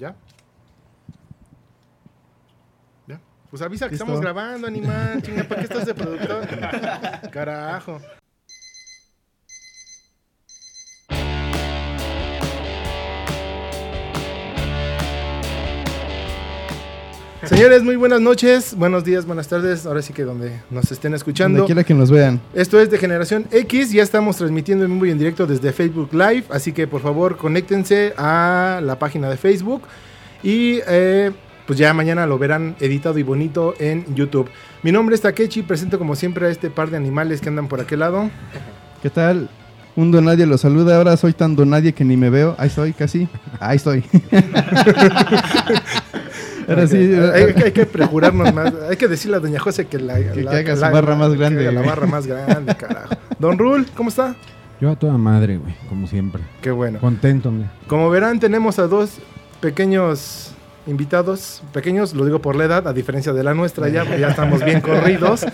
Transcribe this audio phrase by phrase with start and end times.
[0.00, 0.16] ¿Ya?
[3.06, 3.20] ¿Ya?
[3.50, 4.04] Pues avisa que Listo.
[4.04, 5.20] estamos grabando, animal.
[5.20, 6.48] Chinga, ¿para qué estás de productor?
[7.30, 8.00] Carajo.
[17.44, 19.86] Señores, muy buenas noches, buenos días, buenas tardes.
[19.86, 21.60] Ahora sí que donde nos estén escuchando.
[21.60, 22.38] Donde quiera que nos vean.
[22.52, 26.10] Esto es de Generación X, ya estamos transmitiendo en vivo y en directo desde Facebook
[26.12, 29.82] Live, así que por favor conéctense a la página de Facebook
[30.42, 31.30] y eh,
[31.66, 34.50] pues ya mañana lo verán editado y bonito en YouTube.
[34.82, 37.80] Mi nombre es Takechi, presento como siempre a este par de animales que andan por
[37.80, 38.30] aquel lado.
[39.02, 39.48] ¿Qué tal?
[39.96, 40.96] Un donadie lo saluda.
[40.96, 42.54] Ahora soy tan donadie que ni me veo.
[42.58, 43.28] Ahí estoy, casi.
[43.58, 44.04] Ahí estoy.
[46.70, 46.96] Ahora sí.
[46.96, 50.42] hay, hay- hay que prejurarnos más, hay que decirle a Doña José que la, Que-
[50.42, 51.90] la- que haga su la- barra más que grande, haga la güey.
[51.90, 53.14] barra más grande, carajo.
[53.38, 54.34] Don Rul, ¿cómo está?
[54.80, 56.42] Yo a toda madre, güey, como siempre.
[56.62, 56.98] Qué bueno.
[57.00, 57.70] Contento, mira.
[57.86, 59.18] Como verán, tenemos a dos
[59.60, 60.52] pequeños
[60.86, 61.62] invitados.
[61.72, 64.80] Pequeños, lo digo por la edad, a diferencia de la nuestra, ya, ya estamos bien
[64.80, 65.46] corridos.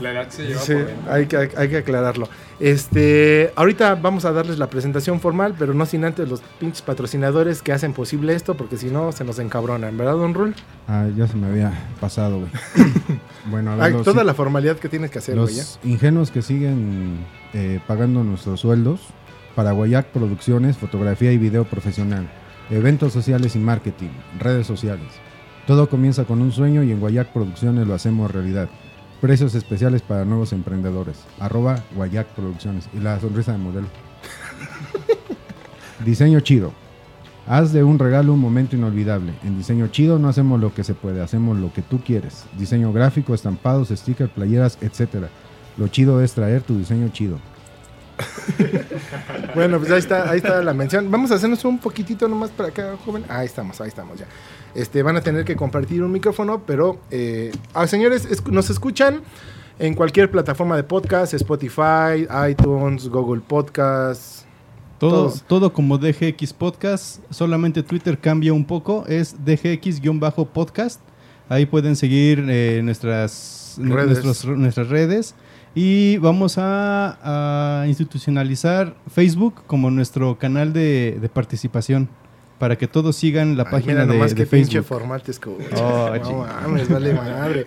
[0.00, 2.28] La edad se lleva Sí, por hay que, hay que aclararlo.
[2.60, 7.62] Este, ahorita vamos a darles la presentación formal, pero no sin antes los pinches patrocinadores
[7.62, 10.54] que hacen posible esto, porque si no se nos encabronan, ¿verdad, Don Rul?
[10.86, 12.50] Ah, ya se me había pasado, güey.
[13.50, 15.54] bueno, a ver, Hay los, toda la formalidad que tienes que hacer, güey.
[15.54, 15.58] ¿eh?
[15.58, 17.18] los ingenuos que siguen
[17.52, 19.00] eh, pagando nuestros sueldos
[19.54, 22.28] para Guayac Producciones, fotografía y video profesional,
[22.72, 25.08] eventos sociales y marketing, redes sociales.
[25.66, 28.68] Todo comienza con un sueño y en Guayac Producciones lo hacemos realidad.
[29.20, 31.18] Precios especiales para nuevos emprendedores.
[31.38, 32.88] Arroba Guayac Producciones.
[32.94, 33.86] Y la sonrisa de modelo.
[36.04, 36.72] Diseño chido.
[37.46, 39.34] Haz de un regalo un momento inolvidable.
[39.44, 42.44] En diseño chido no hacemos lo que se puede, hacemos lo que tú quieres.
[42.56, 45.26] Diseño gráfico, estampados, stickers, playeras, etc.
[45.76, 47.38] Lo chido es traer tu diseño chido.
[49.54, 51.10] Bueno, pues ahí está, ahí está la mención.
[51.10, 53.24] Vamos a hacernos un poquitito nomás para acá, joven.
[53.28, 54.26] Ahí estamos, ahí estamos ya.
[54.74, 59.20] Este, van a tener que compartir un micrófono, pero, eh, ah, señores, nos escuchan
[59.78, 64.46] en cualquier plataforma de podcast, Spotify, iTunes, Google Podcasts.
[64.98, 65.42] Todo, Todos.
[65.42, 67.18] todo como DGX Podcast.
[67.30, 69.04] Solamente Twitter cambia un poco.
[69.08, 71.00] Es DGX-podcast.
[71.48, 74.24] Ahí pueden seguir eh, nuestras, nu- Redes.
[74.24, 75.34] nuestros- nuestras redes.
[75.74, 82.08] Y vamos a, a institucionalizar Facebook como nuestro canal de, de participación.
[82.58, 85.22] Para que todos sigan la Ay, página mira de, nomás de qué pinche Facebook.
[85.24, 85.64] te escucho.
[85.82, 87.66] Oh, no mames, vale madre.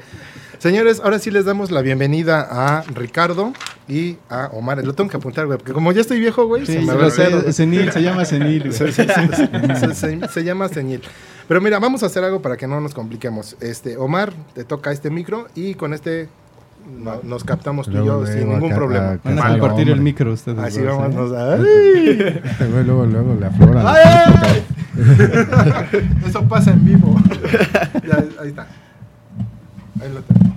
[0.58, 3.52] Señores, ahora sí les damos la bienvenida a Ricardo
[3.90, 4.82] y a Omar.
[4.86, 7.10] Lo tengo que apuntar, güey, porque como ya estoy viejo, güey, Sí, se me va
[7.52, 8.72] senil, se llama senil.
[8.72, 11.02] Se, se- llama Ceñil.
[11.50, 13.58] Pero mira, vamos a hacer algo para que no nos compliquemos.
[13.60, 16.30] Este, Omar, te toca este micro y con este
[16.88, 19.20] no- nos captamos tú y yo sin ningún acá- problema.
[19.24, 20.60] Van a sale, compartir el micro ustedes.
[20.60, 21.32] Así dos, vamos.
[21.36, 22.42] ¿eh?
[22.86, 23.84] luego, luego le aflora.
[23.84, 24.64] la ¡Ay!
[24.96, 25.88] puta,
[26.28, 27.16] Eso pasa en vivo.
[28.08, 28.68] Ya, ahí está.
[30.02, 30.56] Ahí lo tengo.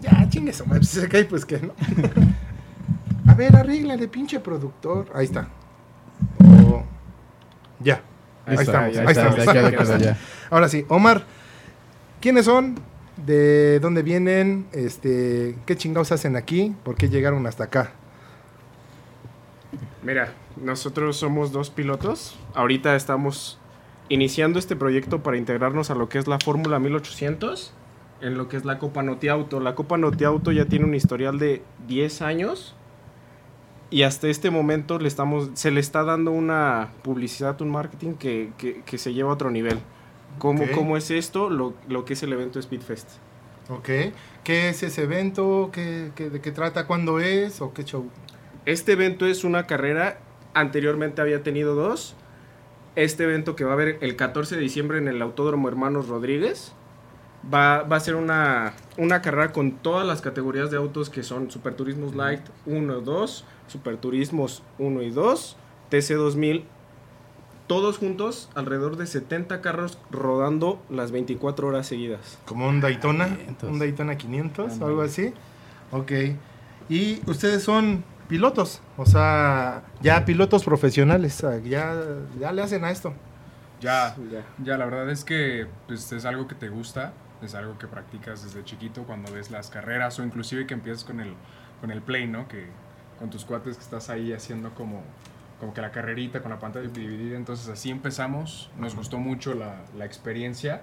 [0.00, 1.72] Ya, chingue eso, si se cae, pues que no.
[3.30, 5.06] A ver, arréglale, pinche productor.
[5.14, 5.46] Ahí está.
[6.44, 6.82] Oh,
[7.80, 8.00] Ya.
[8.44, 10.16] Ahí, está, estamos, ahí está, estamos.
[10.50, 11.22] Ahora sí, Omar,
[12.20, 12.74] ¿quiénes son?
[13.26, 14.66] ¿De dónde vienen?
[14.72, 16.74] Este, ¿Qué chingados hacen aquí?
[16.84, 17.92] ¿Por qué llegaron hasta acá?
[20.02, 22.36] Mira, nosotros somos dos pilotos.
[22.54, 23.58] Ahorita estamos
[24.08, 27.72] iniciando este proyecto para integrarnos a lo que es la Fórmula 1800,
[28.20, 29.60] en lo que es la Copa Noti Auto.
[29.60, 32.74] La Copa Noti Auto ya tiene un historial de 10 años
[33.90, 38.50] y hasta este momento le estamos, se le está dando una publicidad, un marketing que,
[38.58, 39.78] que- que se lleva a otro nivel.
[40.38, 40.70] ¿Cómo, Ok.
[40.74, 41.50] cómo es esto?
[41.50, 43.08] Lo, lo que es el evento Speedfest.
[43.68, 43.88] Ok.
[44.44, 45.70] ¿Qué es ese evento?
[45.72, 46.86] ¿Qué, qué- ¿De qué trata?
[46.86, 47.60] ¿Cuándo es?
[47.60, 48.08] ¿O qué show?
[48.66, 50.18] Este evento es una carrera,
[50.54, 52.14] anteriormente había tenido dos.
[52.96, 56.72] Este evento que va a haber el 14 de diciembre en el Autódromo Hermanos Rodríguez,
[57.52, 61.50] va, va a ser una, una carrera con todas las categorías de autos que son
[61.50, 65.56] Super Turismos Light 1 y 2, Super Turismos 1 y 2,
[65.88, 66.64] TC 2000,
[67.66, 72.38] todos juntos, alrededor de 70 carros rodando las 24 horas seguidas.
[72.44, 73.28] ¿Como un Daytona?
[73.28, 73.70] 500.
[73.70, 74.58] ¿Un Daytona 500?
[74.58, 74.90] o Ándale.
[74.90, 75.32] algo así.
[75.90, 76.12] Ok.
[76.88, 78.80] ¿Y ustedes son pilotos?
[78.96, 81.42] O sea, ya pilotos profesionales.
[81.44, 81.94] ah, Ya,
[82.40, 83.14] ya le hacen a esto.
[83.80, 84.44] Ya, Ya.
[84.62, 88.44] ya, la verdad es que pues, es algo que te gusta, es algo que practicas
[88.44, 91.34] desde chiquito cuando ves las carreras o inclusive que empiezas con el,
[91.80, 92.46] con el play, ¿no?
[92.48, 92.66] Que
[93.18, 95.02] con tus cuates que estás ahí haciendo como,
[95.62, 97.36] como que la carrerita con la pantalla dividida.
[97.36, 100.82] Entonces así empezamos, nos gustó mucho la, la experiencia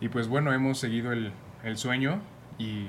[0.00, 1.32] y pues bueno, hemos seguido el,
[1.62, 2.20] el sueño
[2.58, 2.88] y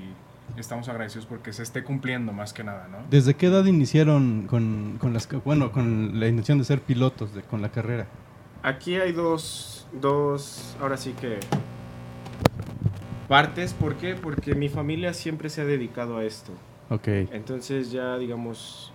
[0.58, 2.98] estamos agradecidos porque se esté cumpliendo más que nada, ¿no?
[3.08, 7.40] ¿Desde qué edad iniciaron con, con las, bueno, con la intención de ser pilotos de,
[7.40, 8.06] con la carrera?
[8.62, 11.38] Aquí hay dos, dos, ahora sí que
[13.28, 13.72] partes.
[13.72, 14.14] ¿Por qué?
[14.14, 16.52] Porque mi familia siempre se ha dedicado a esto.
[16.90, 17.08] Ok.
[17.32, 18.92] Entonces ya, digamos...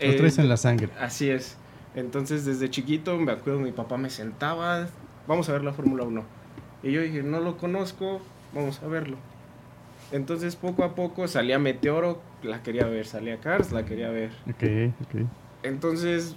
[0.00, 0.88] Lo eh, traes en la sangre.
[0.98, 1.56] Así es.
[1.94, 4.88] Entonces desde chiquito me acuerdo mi papá me sentaba,
[5.28, 6.24] vamos a ver la Fórmula 1.
[6.82, 8.20] Y yo dije, no lo conozco,
[8.52, 9.16] vamos a verlo.
[10.12, 14.30] Entonces poco a poco salía Meteoro, la quería ver, salía Cars, la quería ver.
[14.48, 15.26] Ok, ok.
[15.62, 16.36] Entonces,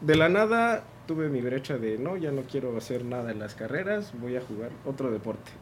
[0.00, 3.54] de la nada tuve mi brecha de, no, ya no quiero hacer nada en las
[3.54, 5.52] carreras, voy a jugar otro deporte.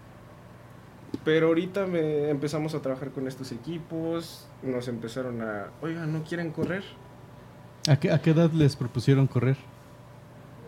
[1.25, 6.50] Pero ahorita me empezamos a trabajar con estos equipos, nos empezaron a, oiga, ¿no quieren
[6.50, 6.82] correr?
[7.88, 9.56] ¿A qué, a qué edad les propusieron correr?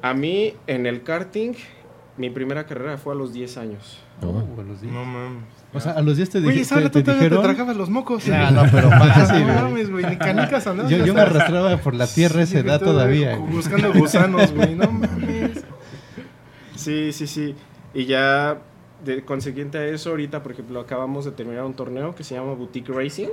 [0.03, 1.55] A mí en el karting,
[2.19, 4.01] mi primera carrera fue a los 10 años.
[4.23, 4.93] Oh, a los diez.
[4.93, 5.43] No mames.
[5.73, 7.43] O sea, a los 10 te, esa te- te te dijeron...
[7.43, 8.29] tragabas los mocos.
[8.29, 10.93] Ah, no, pero fácil, No mames, güey, ni canicas andabas.
[10.93, 13.35] Yo, yo me arrastraba por la tierra esa edad todavía.
[13.37, 13.53] güey.
[13.55, 15.65] Buscando gusanos, güey, no mames.
[16.77, 17.55] Sí, sí, sí.
[17.95, 18.59] Y ya
[19.05, 22.55] de consecuente a eso, ahorita, por ejemplo, acabamos de terminar un torneo que se llama
[22.55, 23.29] Boutique Racing.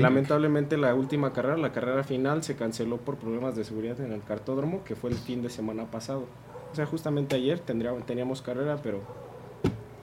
[0.00, 4.22] Lamentablemente la última carrera, la carrera final, se canceló por problemas de seguridad en el
[4.22, 6.26] cartódromo, que fue el fin de semana pasado.
[6.72, 9.00] O sea, justamente ayer tendría- teníamos carrera, pero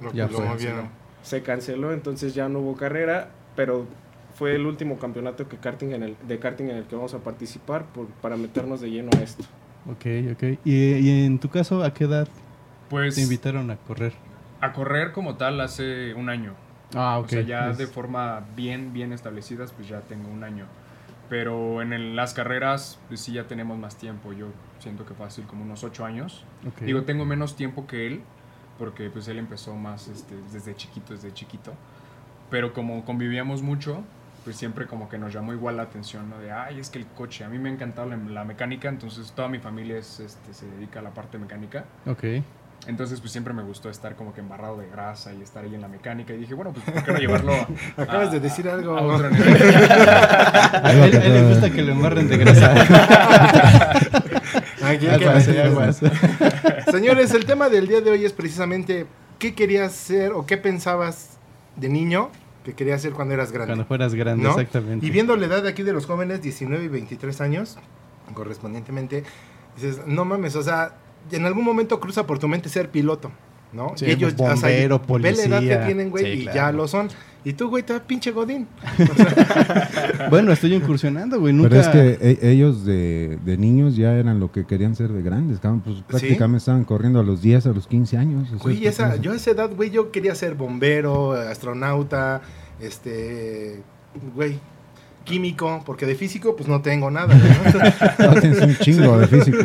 [0.02, 0.38] Lo, Ya lo
[1.24, 3.86] se canceló, entonces ya no hubo carrera, pero
[4.36, 7.18] fue el último campeonato que karting en el, de karting en el que vamos a
[7.18, 9.44] participar por- para meternos de lleno a esto.
[9.90, 10.60] Ok, ok.
[10.64, 12.28] ¿Y, y en tu caso, a qué edad
[12.90, 14.14] Pues te invitaron a correr?
[14.62, 16.54] A correr como tal hace un año.
[16.96, 20.66] Ah, O sea, ya Es- de forma bien, bien establecidas, pues ya tengo un año.
[21.30, 24.32] Pero en el- las carreras, pues sí ya tenemos más tiempo.
[24.32, 24.48] Yo
[24.80, 26.46] siento que fácil, como unos ocho años.
[26.66, 26.82] ok.
[26.84, 28.22] Digo, tengo menos tiempo que él,
[28.80, 31.74] porque pues él empezó más este, desde chiquito, desde chiquito.
[32.50, 34.04] Pero como convivíamos mucho,
[34.46, 36.38] pues siempre como que nos llamó igual la atención, ¿no?
[36.40, 39.34] De, ay, es que el coche, a mí me ha encantado la, la mecánica, entonces
[39.34, 41.84] toda mi familia es, este, se dedica a la parte mecánica.
[42.06, 42.24] Ok.
[42.86, 45.82] Entonces, pues siempre me gustó estar como que embarrado de grasa y estar ahí en
[45.82, 46.34] la mecánica.
[46.34, 47.52] Y dije, bueno, pues ¿por qué no llevarlo
[47.98, 48.98] a, Acabas a- de decir algo.
[48.98, 49.62] a otro nivel?
[49.62, 52.74] A él, a él le gusta que lo embarren de grasa.
[54.84, 56.00] Ay, ¿qué- Aguas, aguas.
[56.92, 59.06] Señores, el tema del día de hoy es precisamente
[59.40, 61.38] qué querías ser o qué pensabas
[61.76, 62.30] de niño
[62.64, 63.72] que querías ser cuando eras grande.
[63.72, 64.52] Cuando fueras grande, ¿no?
[64.52, 65.06] exactamente.
[65.06, 67.78] Y viendo la edad de aquí de los jóvenes, 19 y 23 años,
[68.34, 69.24] correspondientemente,
[69.76, 70.94] dices, no mames, o sea,
[71.32, 73.32] en algún momento cruza por tu mente ser piloto,
[73.74, 73.94] ¿no?
[73.96, 75.86] Sí, y ellos, pues, o sea, bombero, ve la edad que policía.
[75.86, 76.56] tienen, güey, Sí, y claro.
[76.56, 77.08] ya lo son.
[77.44, 78.68] Y tú, güey, te pinche godín.
[80.30, 81.54] Bueno, estoy incursionando, güey.
[81.54, 81.70] Nunca...
[81.70, 85.22] Pero es que e- ellos de, de niños ya eran lo que querían ser de
[85.22, 85.60] grandes.
[85.60, 88.48] cabrón, Pues prácticamente estaban corriendo a los 10, a los 15 años.
[88.48, 92.42] o sea, Güey, esa, pues, yo a esa edad, güey, yo quería ser bombero, astronauta,
[92.82, 93.82] este,
[94.36, 94.60] güey,
[95.28, 97.44] químico, porque de físico, pues no tengo nada, ¿no?
[98.34, 99.58] no, tienes un chingo de físico.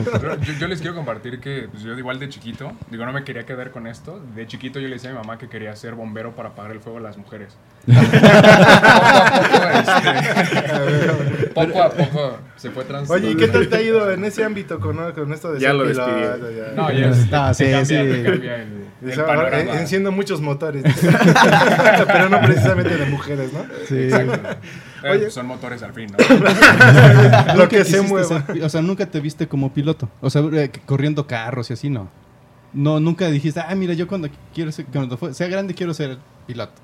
[0.42, 3.46] Yo, yo les quiero compartir que pues, yo igual de chiquito, digo, no me quería
[3.46, 4.20] quedar con esto.
[4.34, 6.80] De chiquito yo le decía a mi mamá que quería ser bombero para apagar el
[6.80, 7.56] fuego a las mujeres.
[7.86, 7.92] poco
[9.22, 13.28] a poco, este, poco a poco se fue transformando.
[13.28, 15.68] Oye, ¿y qué tal te ha ido en ese ámbito con, con esto de Ya
[15.68, 16.06] ser lo piloto?
[16.06, 16.56] despidieron.
[16.56, 16.72] Ya.
[16.74, 17.12] No, ya
[17.48, 18.22] Ah, sí, cambia, sí.
[18.24, 20.84] cambia el, ahora, eh, enciendo muchos motores,
[22.06, 23.64] pero no precisamente de mujeres, ¿no?
[23.88, 24.04] Sí.
[24.04, 24.56] Exacto.
[25.02, 25.30] Eh, Oye.
[25.30, 27.54] son motores al fin, ¿no?
[27.56, 28.46] Lo que se mueva.
[28.46, 30.08] ser o sea, nunca te viste como piloto.
[30.20, 32.08] O sea, eh, corriendo carros y así, no.
[32.72, 36.80] No, nunca dijiste, ah, mira, yo cuando quiero ser, cuando sea grande quiero ser piloto.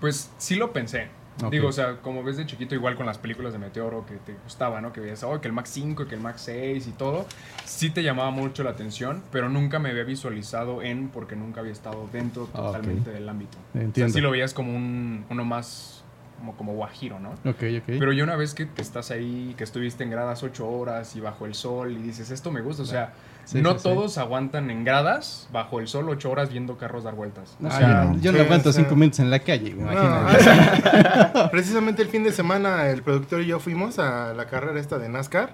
[0.00, 1.08] Pues sí lo pensé.
[1.50, 4.34] Digo, o sea, como ves de chiquito, igual con las películas de Meteoro que te
[4.44, 4.92] gustaba, ¿no?
[4.92, 7.24] Que veías, oh, que el Max 5, que el Max 6 y todo.
[7.64, 11.72] Sí te llamaba mucho la atención, pero nunca me había visualizado en, porque nunca había
[11.72, 13.56] estado dentro Ah, totalmente del ámbito.
[13.72, 13.92] Entiendo.
[13.92, 15.99] O sea, sí lo veías como un, uno más,
[16.40, 17.30] como, como guajiro, ¿no?
[17.48, 17.84] Ok, ok.
[17.86, 21.20] Pero yo una vez que, que estás ahí, que estuviste en gradas ocho horas y
[21.20, 23.12] bajo el sol y dices, esto me gusta, o sea,
[23.44, 23.82] Sí, no sí, sí.
[23.84, 27.56] todos aguantan en gradas bajo el sol ocho horas viendo carros dar vueltas.
[27.62, 31.48] O Ah, sea, yo, yo no sí, aguanto cinco minutos en la calle, No, imagínate.
[31.50, 35.08] Precisamente el fin de semana el productor y yo fuimos a la carrera esta de
[35.08, 35.50] NASCAR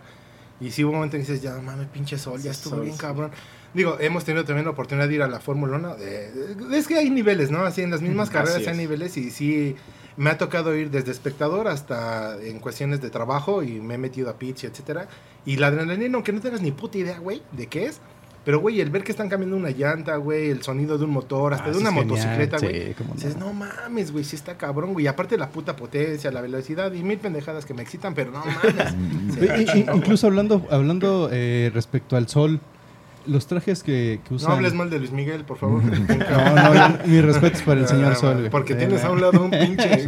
[0.60, 2.84] y sí hubo un momento en que dices, ya mames, pinche sol, ya estuvo Sol,
[2.84, 3.00] bien sí.
[3.00, 3.30] cabrón.
[3.74, 5.96] Digo, hemos tenido también la oportunidad de ir a la Fórmula 1.
[5.96, 7.60] de- de- es que hay niveles, ¿no?
[7.64, 8.68] Así en las mismas Así carreras es.
[8.68, 9.76] hay niveles y sí
[10.16, 14.30] me ha tocado ir desde espectador hasta en cuestiones de trabajo y me he metido
[14.30, 15.08] a pitch, etcétera.
[15.44, 18.00] Y la adrenalina, aunque no tengas ni puta idea, güey, de qué es.
[18.44, 21.52] Pero, güey, el ver que están cambiando una llanta, güey, el sonido de un motor,
[21.52, 22.94] hasta Ah, de una genial, motocicleta, güey.
[22.94, 23.14] sí, no.
[23.14, 25.04] Dices, no mames, güey, sí está cabrón, güey.
[25.06, 28.44] Y aparte la puta potencia, la velocidad y mil pendejadas que me excitan, pero no
[28.44, 28.94] mames.
[29.96, 32.60] Incluso hablando, hablando eh, respecto al sol,
[33.26, 34.50] los trajes que, que usan...
[34.50, 35.82] No hables mal de Luis Miguel, por favor.
[35.84, 38.48] No, no, yo- mi respeto es para el señor Ah, Sol.
[38.50, 40.06] Porque Eh, tienes a un lado un pinche.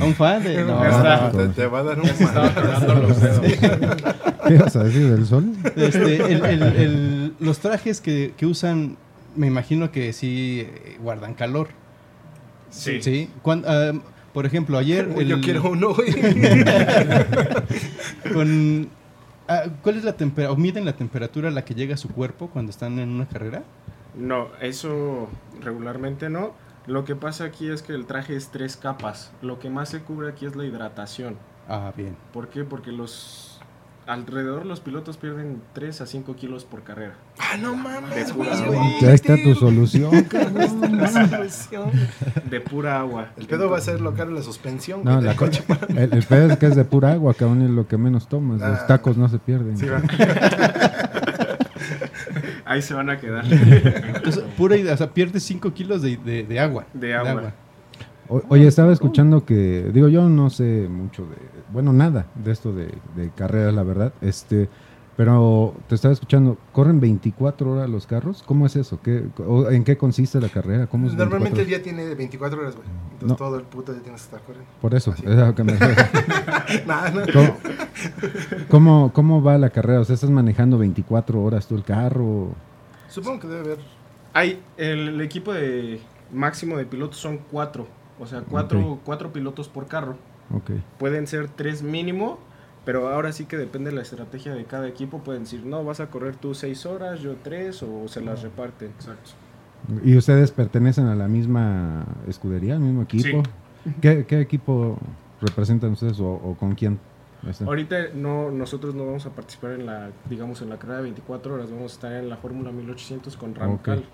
[0.00, 0.64] a un fan de...
[0.64, 2.08] No, Ya está, no, te, te va a dar un.
[4.46, 5.52] ¿Qué ibas a decir del sol?
[5.76, 8.96] Este, el- el- el- los trajes que, que usan,
[9.36, 11.68] me imagino que sí eh, guardan calor.
[12.70, 13.02] Sí.
[13.02, 13.28] Sí.
[13.42, 13.92] Cuan- ah,
[14.32, 15.08] por ejemplo, ayer...
[15.14, 16.12] Uy, Yo quiero uno, güey.
[18.32, 18.88] con,
[19.50, 20.52] ah, ¿Cuál es la temperatura?
[20.52, 23.62] ¿O miden la temperatura a la que llega su cuerpo cuando están en una carrera?
[24.14, 25.28] No, eso
[25.60, 26.54] regularmente no.
[26.86, 29.32] Lo que pasa aquí es que el traje es tres capas.
[29.42, 31.36] Lo que más se cubre aquí es la hidratación.
[31.68, 32.16] Ah, bien.
[32.32, 32.64] ¿Por qué?
[32.64, 33.59] Porque los
[34.06, 37.14] alrededor los pilotos pierden 3 a 5 kilos por carrera.
[37.38, 38.52] Ah, no mames, De pura.
[38.52, 40.10] Ahí está tu solución,
[41.30, 41.90] solución.
[42.48, 43.28] De pura agua.
[43.36, 45.02] El pedo va a ser lo caro la suspensión.
[45.04, 45.62] No, la coche.
[45.88, 48.60] El, el pedo es que es de pura agua, cabrón, y lo que menos tomas.
[48.62, 48.70] Ah.
[48.70, 49.76] Los tacos no se pierden.
[49.78, 49.86] Sí.
[52.64, 53.44] Ahí se van a quedar.
[53.50, 56.86] Entonces, pura, o sea, pierdes 5 kilos de, de- de agua.
[56.94, 57.52] De agua.
[58.30, 61.36] O- Oye, estaba escuchando que, digo, yo no sé mucho de,
[61.72, 64.68] bueno, nada de esto de, de carreras, la verdad, este,
[65.16, 68.42] pero te estaba escuchando, ¿corren 24 horas los carros?
[68.46, 69.00] ¿Cómo es eso?
[69.02, 70.86] ¿Qué, o ¿En qué consiste la carrera?
[70.86, 72.86] ¿Cómo es Normalmente el 24 día tiene 24 horas, güey.
[73.12, 73.36] Entonces No.
[73.36, 74.70] todo el puto día tienes que estar corriendo.
[74.80, 75.24] Por eso, Así.
[75.26, 75.72] es lo que me.
[76.86, 77.20] Nada, no.
[77.32, 77.56] ¿Cómo,
[78.70, 80.00] cómo, cómo va la carrera?
[80.00, 82.54] O sea, ¿estás manejando 24 horas tú el carro?
[83.08, 83.78] Supongo que debe haber.
[84.32, 86.00] Hay el, el equipo de
[86.32, 87.86] máximo de pilotos son cuatro.
[88.20, 90.16] O sea, cuatro, cuatro pilotos por carro.
[90.54, 90.72] Ok.
[90.98, 92.38] Pueden ser tres mínimo,
[92.84, 95.18] pero ahora sí que depende de la estrategia de cada equipo.
[95.20, 98.88] Pueden decir, no, vas a correr tú seis horas, yo tres, o se las reparten.
[98.90, 99.30] Exacto.
[100.04, 103.42] ¿Y ustedes pertenecen a la misma escudería, al mismo equipo?
[104.02, 104.98] ¿Qué, qué equipo
[105.40, 107.00] representan ustedes o, o con quién?
[107.48, 107.68] están?
[107.68, 111.54] Ahorita no, nosotros no vamos a participar en la, digamos, en la carrera de 24
[111.54, 111.70] horas.
[111.70, 114.04] Vamos a estar en la Fórmula 1800 con Ramcal.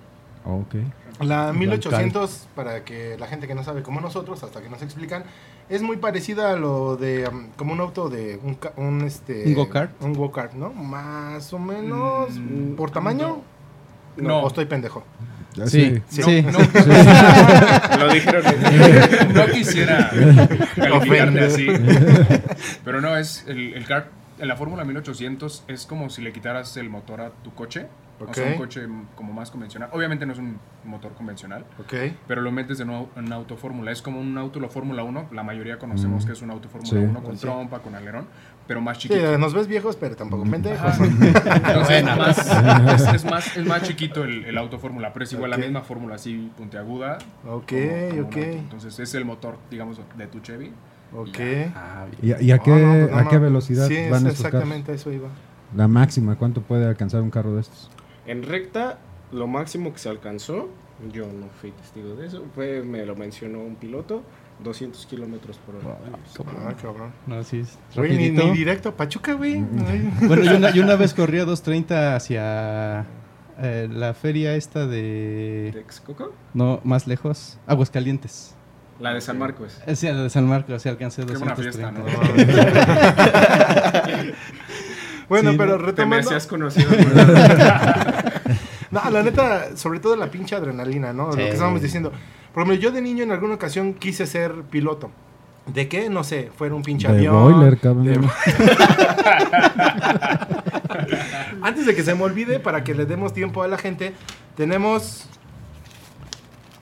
[0.46, 0.74] Ok.
[1.20, 5.24] La 1800, para que la gente que no sabe como nosotros, hasta que nos explican,
[5.70, 8.38] es muy parecida a lo de um, como un auto de
[8.76, 9.90] un, este ¿Un go-kart?
[10.02, 10.70] Un go-kart, ¿no?
[10.72, 13.42] Más o menos Mm, por tamaño.
[14.16, 14.28] No.
[14.28, 14.40] No.
[14.40, 15.04] o estoy pendejo.
[15.66, 16.22] Sí, Sí.
[16.22, 16.42] sí.
[16.42, 16.58] No,
[17.98, 18.44] Lo dijeron.
[19.34, 20.10] no quisiera
[20.74, 21.66] calificarte así.
[22.84, 24.08] Pero no, es el, el kart.
[24.38, 27.86] En la Fórmula 1800 es como si le quitaras el motor a tu coche.
[28.18, 28.50] O sea, Ok.
[28.52, 28.80] un coche
[29.14, 29.90] como más convencional.
[29.92, 31.64] Obviamente no es un motor convencional,
[32.26, 33.90] pero lo metes en un, auto Fórmula.
[33.92, 35.28] Es como un auto la Fórmula 1.
[35.32, 36.26] La mayoría conocemos Mm.
[36.26, 36.96] que es un auto Fórmula Sí.
[36.96, 37.42] 1 con Sí.
[37.42, 38.26] trompa, con alerón,
[38.66, 39.36] pero más Sí, chiquito.
[39.36, 40.80] nos ves viejos, pero tampoco pendejos.
[41.00, 42.38] Entonces, es, más,
[43.08, 45.82] es, es más, es más chiquito el, el auto fórmula, pero es igual la misma
[45.82, 47.18] fórmula así puntiaguda.
[47.46, 47.72] Ok,
[48.10, 48.36] como- ok.
[48.36, 50.72] Entonces es el motor, digamos, de tu Chevy.
[51.14, 51.38] Ok.
[51.74, 52.06] Ah.
[52.22, 53.28] ¿Y, y a, qué, No, no, pues no, a no.
[53.30, 54.62] qué velocidad Sí, van es estos carros?
[54.62, 55.28] exactamente a eso iba.
[55.76, 57.90] La máxima, ¿cuánto puede alcanzar un carro de estos?
[58.26, 58.98] En recta,
[59.32, 60.68] lo máximo que se alcanzó,
[61.12, 64.22] yo no fui testigo de eso, fue, me lo mencionó un piloto,
[64.64, 65.98] 200 kilómetros por hora.
[66.66, 67.12] Ah, cabrón.
[67.26, 68.44] No, sí, es Güey, ni, rapidito.
[68.46, 69.60] ni directo a Pachuca, güey.
[70.22, 73.04] Bueno, yo una, yo una vez corría 2.30 hacia
[73.58, 75.70] eh, la feria esta de...
[75.74, 76.32] ¿Texcoco?
[76.54, 77.58] No, más lejos.
[77.66, 78.54] Aguascalientes.
[78.98, 79.78] La de San Marcos.
[79.94, 81.90] Sí, la de San Marcos, sí alcancé Qué 230.
[81.90, 84.32] buena fiesta, ¿no?
[85.28, 86.28] Bueno, Sí, pero no, Te me retomando.
[86.28, 86.90] hacías conocido.
[88.88, 91.32] No, la neta, sobre todo la pinche adrenalina, ¿no?
[91.32, 91.38] Sí.
[91.38, 92.12] Lo que estábamos diciendo.
[92.54, 95.10] Por ejemplo, yo de niño en alguna ocasión quise ser piloto.
[95.66, 96.08] ¿De qué?
[96.08, 97.42] No sé, fuera un pinche De avión.
[97.52, 98.04] boiler, cabrón.
[98.04, 98.20] de-
[101.62, 104.14] Antes de que se me olvide, para que le demos tiempo a la gente,
[104.56, 105.28] tenemos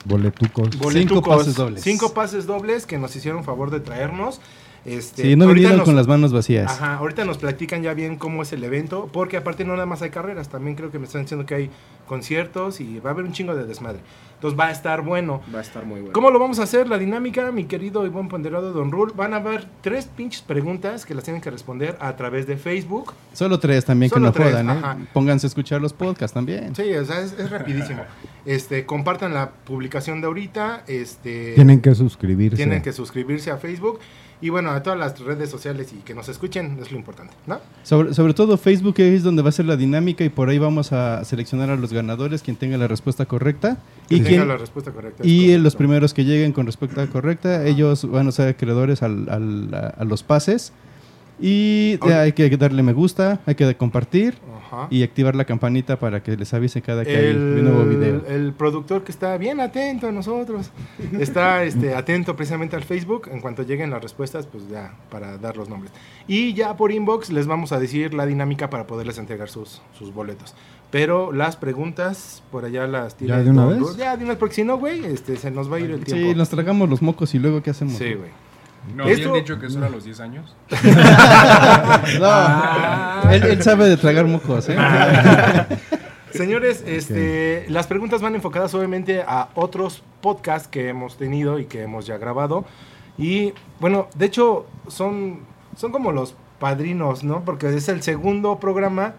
[0.05, 0.77] Boletucos.
[0.77, 1.81] boletucos, pases dobles.
[1.81, 4.39] Cinco pases dobles que nos hicieron favor de traernos.
[4.85, 6.71] Este, Sí, no ahorita vinieron nos- con las manos vacías.
[6.71, 10.01] Ajá, ahorita nos platican ya bien cómo es el evento, porque aparte no nada más
[10.03, 11.69] hay carreras, también creo que me están diciendo que hay
[12.07, 13.99] conciertos y va a haber un chingo de desmadre.
[14.35, 15.41] Entonces va a estar bueno.
[15.53, 16.13] Va a estar muy bueno.
[16.13, 16.87] ¿Cómo lo vamos a hacer?
[16.87, 21.05] La dinámica, mi querido y buen ponderado Don Rule, van a haber tres pinches preguntas
[21.05, 23.13] que las tienen que responder a través de Facebook.
[23.33, 24.71] Solo tres también Solo que no tres, jodan, ¿eh?
[24.73, 24.97] ajá.
[25.13, 26.75] Pónganse a escuchar los podcasts también.
[26.75, 28.03] Sí, o sea, es, es rapidísimo.
[28.45, 32.57] Este, compartan la publicación de ahorita, este Tienen que suscribirse.
[32.57, 33.99] tienen que suscribirse a Facebook
[34.45, 37.59] y bueno, a todas las redes sociales y que nos escuchen es lo importante, ¿no?
[37.83, 40.91] Sobre, sobre todo Facebook es donde va a ser la dinámica y por ahí vamos
[40.93, 43.77] a seleccionar a los ganadores, quien tenga la respuesta correcta.
[44.09, 45.23] Y, tenga quien, la respuesta correcta.
[45.23, 49.27] es y los primeros que lleguen con respuesta correcta, ellos van a ser acreedores al-
[49.29, 50.71] al- a, a los pases.
[51.39, 54.87] Y hay que darle me gusta, hay que compartir Ajá.
[54.89, 58.23] y activar la campanita para que les avise cada que hay un nuevo video.
[58.27, 60.71] el productor que está bien atento a nosotros,
[61.19, 63.29] está este, atento precisamente al Facebook.
[63.31, 65.91] En cuanto lleguen las respuestas, pues ya, para dar los nombres.
[66.27, 70.13] Y ya por inbox les vamos a decir la dinámica para poderles entregar sus, sus
[70.13, 70.55] boletos.
[70.91, 73.97] Pero las preguntas, por allá las ¿Ya de una vez?
[73.97, 76.05] Ya de una vez, porque si no, güey, este, se nos va a ir el
[76.05, 76.31] tiempo.
[76.31, 77.97] Sí, nos tragamos los mocos y luego ¿qué hacemos?
[77.97, 78.29] Sí, güey.
[78.93, 80.55] ¿No Esto- habían dicho que eso era a los 10 años?
[82.19, 84.75] No, él, él sabe de tragar mocos, ¿eh?
[86.31, 91.83] Señores, este, las preguntas van enfocadas obviamente a otros podcasts que hemos tenido y que
[91.83, 92.65] hemos ya grabado.
[93.17, 95.39] Y bueno, de hecho, son,
[95.77, 97.43] son como los padrinos, ¿no?
[97.45, 99.13] Porque es el segundo programa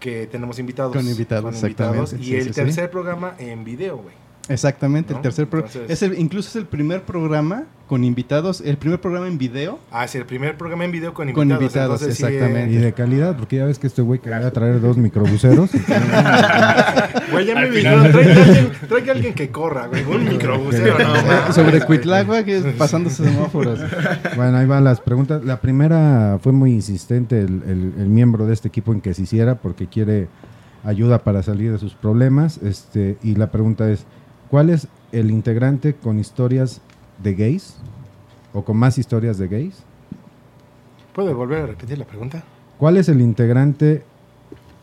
[0.00, 0.94] que tenemos invitados.
[0.96, 2.54] Con invitados, exactamente, Y sí, el sí, sí.
[2.54, 4.14] tercer programa en video, güey.
[4.48, 5.18] Exactamente, ¿No?
[5.18, 5.72] el tercer programa.
[5.74, 9.78] Entonces- incluso es el primer programa con invitados, el primer programa en video.
[9.90, 11.62] Ah, es el primer programa en video con Con invitados.
[11.62, 12.74] invitados, entonces sí, exactamente.
[12.74, 15.70] Y de calidad, porque ya ves que este güey quería traer dos microbuseros.
[17.30, 20.02] Güey, ya me dijeron, trae a alguien, trae a alguien que corra, güey.
[20.04, 21.86] Un microbusero, no Sobre güey.
[21.86, 23.80] Cuitlagua, que es pasando semáforos.
[24.36, 25.44] bueno, ahí van las preguntas.
[25.44, 29.22] La primera fue muy insistente el, el- el miembro de este equipo en que se
[29.22, 30.28] hiciera porque quiere
[30.84, 32.58] ayuda para salir de sus problemas.
[32.62, 34.06] Este, y la pregunta es,
[34.50, 36.80] ¿cuál es el integrante con historias
[37.22, 37.76] de gays?
[38.52, 39.82] ¿O con más historias de gays?
[41.14, 42.42] ¿Puede volver a repetir la pregunta?
[42.78, 44.02] ¿Cuál es el integrante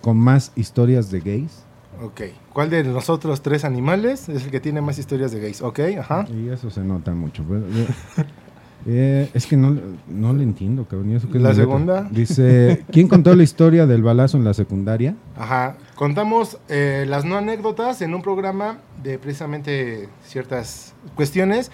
[0.02, 1.64] con más historias de gays?
[2.02, 2.22] Ok.
[2.52, 5.62] ¿Cuál de nosotros tres animales es el que tiene más historias de gays?
[5.62, 6.26] Ok, ajá.
[6.30, 7.44] Y eso se nota mucho.
[7.54, 7.88] eh,
[8.86, 9.76] eh, es que no,
[10.10, 11.12] no le entiendo, cabrón.
[11.12, 11.64] ¿y eso qué es ¿La letra?
[11.64, 12.08] segunda?
[12.12, 15.16] Dice, ¿quién contó la historia del balazo en la secundaria?
[15.38, 15.78] Ajá.
[15.96, 21.72] Contamos eh, las no anécdotas en un programa de precisamente ciertas cuestiones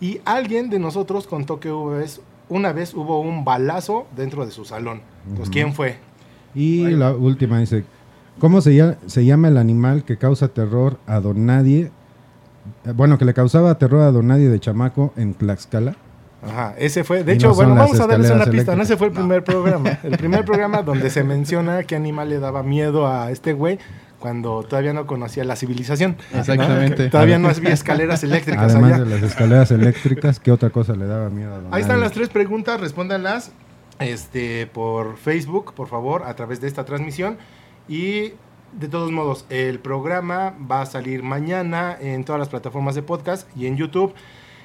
[0.00, 4.50] y alguien de nosotros contó que hubo vez- una vez hubo un balazo dentro de
[4.50, 5.02] su salón.
[5.36, 5.50] Pues, Ujú.
[5.52, 5.98] ¿quién fue?
[6.52, 7.84] Y la última dice,
[8.40, 11.92] ¿cómo se llama, se llama el animal que causa terror a don nadie?
[12.84, 15.94] Eh, Bueno, que le causaba terror a don nadie de chamaco en Tlaxcala.
[16.42, 17.22] Ajá, ese fue.
[17.22, 18.74] De Y hecho, no bueno, vamos a darles una pista.
[18.74, 19.98] No, ese fue el primer programa.
[20.02, 23.78] El primer programa donde se menciona qué animal le daba miedo a este güey
[24.18, 26.16] cuando todavía no conocía la civilización.
[26.34, 27.08] Exactamente.
[27.08, 29.04] Todavía no había escaleras eléctricas Además allá.
[29.04, 32.28] de las escaleras eléctricas, ¿qué otra cosa le daba miedo a Ahí están las tres
[32.28, 33.52] preguntas, respóndanlas
[33.98, 37.38] este, por Facebook, por favor, a través de esta transmisión.
[37.88, 38.32] Y
[38.72, 43.48] de todos modos, el programa va a salir mañana en todas las plataformas de podcast
[43.56, 44.14] y en YouTube.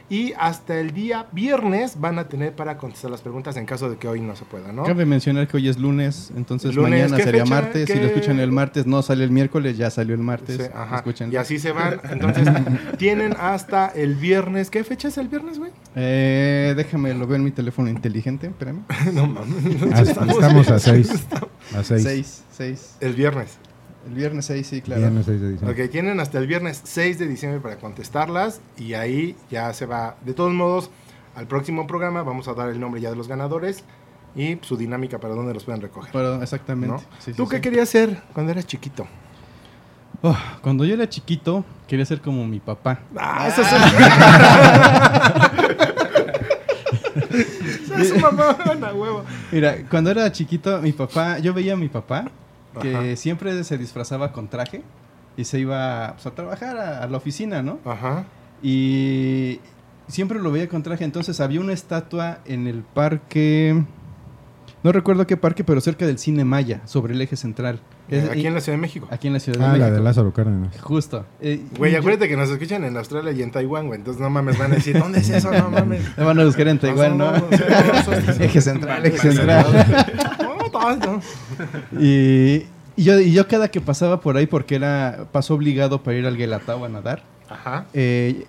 [0.10, 3.98] Y hasta el día viernes van a tener para contestar las preguntas en caso de
[3.98, 4.84] que hoy no se pueda, ¿no?
[4.84, 7.56] Cabe mencionar que hoy es lunes, entonces Lunes, mañana ¿qué sería fecha?
[7.56, 7.90] martes.
[7.90, 10.58] Si lo escuchan el martes, no sale el miércoles, ya salió el martes.
[10.58, 11.04] Sí, ajá.
[11.32, 12.00] Y así se van.
[12.12, 12.48] Entonces,
[12.98, 14.70] tienen hasta el viernes.
[14.70, 15.72] ¿Qué fecha es el viernes, güey?
[15.96, 18.84] Eh, déjame, lo veo en mi teléfono inteligente, espérame.
[19.14, 19.66] no mames.
[19.94, 21.10] Ah, Estamos a seis.
[21.76, 22.04] A seis.
[22.04, 22.96] Seis, seis.
[23.00, 23.58] El viernes.
[24.06, 25.02] El viernes 6, sí, claro.
[25.02, 25.86] Viernes seis de diciembre.
[25.86, 30.16] Ok, tienen hasta el viernes 6 de diciembre para contestarlas y ahí ya se va.
[30.24, 30.92] De todos modos,
[31.36, 33.84] al próximo programa vamos a dar el nombre ya de los ganadores
[34.36, 36.12] y su dinámica para dónde los pueden recoger.
[36.14, 36.94] Pero, exactamente.
[36.94, 37.00] ¿no?
[37.00, 37.62] Sí, sí, ¿Tú qué sí.
[37.64, 39.08] querías ser cuando eras chiquito?
[40.22, 43.00] Oh, cuando yo era chiquito, quería ser como mi papá.
[43.16, 43.74] Ah, eso es
[48.84, 49.24] a huevo.
[49.52, 52.26] Mira, cuando era chiquito, mi papá, yo veía a mi papá
[52.76, 53.16] que Ajá.
[53.16, 54.84] siempre se disfrazaba con traje
[55.38, 57.80] y se iba pues, a trabajar a, a la oficina, ¿no?
[57.86, 58.26] Ajá.
[58.64, 59.60] Y
[60.08, 61.04] siempre lo veía con traje.
[61.04, 63.84] Entonces había una estatua en el parque.
[64.84, 67.80] No recuerdo qué parque, pero cerca del cine Maya, sobre el eje central.
[68.08, 69.08] Es- Aquí en la Ciudad de México.
[69.10, 69.88] aquí en la Ciudad de Ah, México.
[69.88, 70.80] la de Lázaro Cárdenas.
[70.80, 71.26] Justo.
[71.42, 73.98] Eh, Güey, yo- acuérdate que nos escuchan en Australia y en Taiwán, güey.
[73.98, 75.52] Entonces no mames, van a decir, ¿dónde es eso?
[75.52, 76.02] No mames.
[76.16, 77.34] Me van a buscar en Taiwán, ¿no?
[78.40, 79.66] Eje central, eje central.
[80.94, 81.22] No.
[82.00, 86.18] Y, y yo, y yo cada que pasaba por ahí, porque era paso obligado para
[86.18, 87.86] ir al Guelatao a nadar, Ajá.
[87.94, 88.46] eh,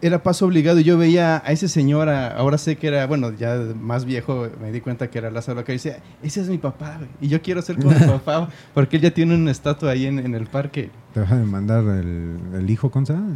[0.00, 3.30] era paso obligado y yo veía a ese señor, a- ahora sé que era, bueno,
[3.32, 6.96] ya más viejo, me di cuenta que era Lázaro que decía, ese es mi papá,
[6.98, 10.06] güey, y yo quiero ser como mi papá, porque él ya tiene una estatua ahí
[10.06, 13.32] en, en el parque, Te vas a demandar el, el hijo, ¿cómo se llama?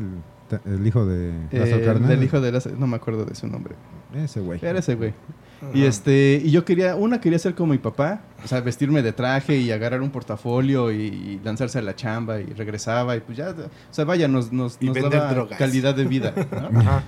[0.67, 2.09] El, el hijo de Lázaro eh, Cárdenas.
[2.09, 3.75] del hijo de Lázaro, no me acuerdo de su nombre,
[4.15, 4.59] Ese güey.
[4.63, 5.13] era ese güey.
[5.73, 9.12] Y este, y yo quería, una quería ser como mi papá, o sea, vestirme de
[9.12, 13.38] traje y agarrar un portafolio y, y lanzarse a la chamba y regresaba y pues
[13.38, 15.59] ya, o sea, vaya, nos, nos, Y nos vender daba drogas.
[15.59, 16.35] calidad de vida.
[16.71, 16.79] ¿no?
[16.81, 17.03] Ajá.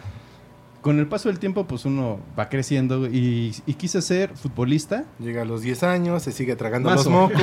[0.80, 5.04] Con el paso del tiempo, pues uno va creciendo y, y quise ser futbolista.
[5.18, 7.42] Llega a los 10 años, se sigue tragando los mocos.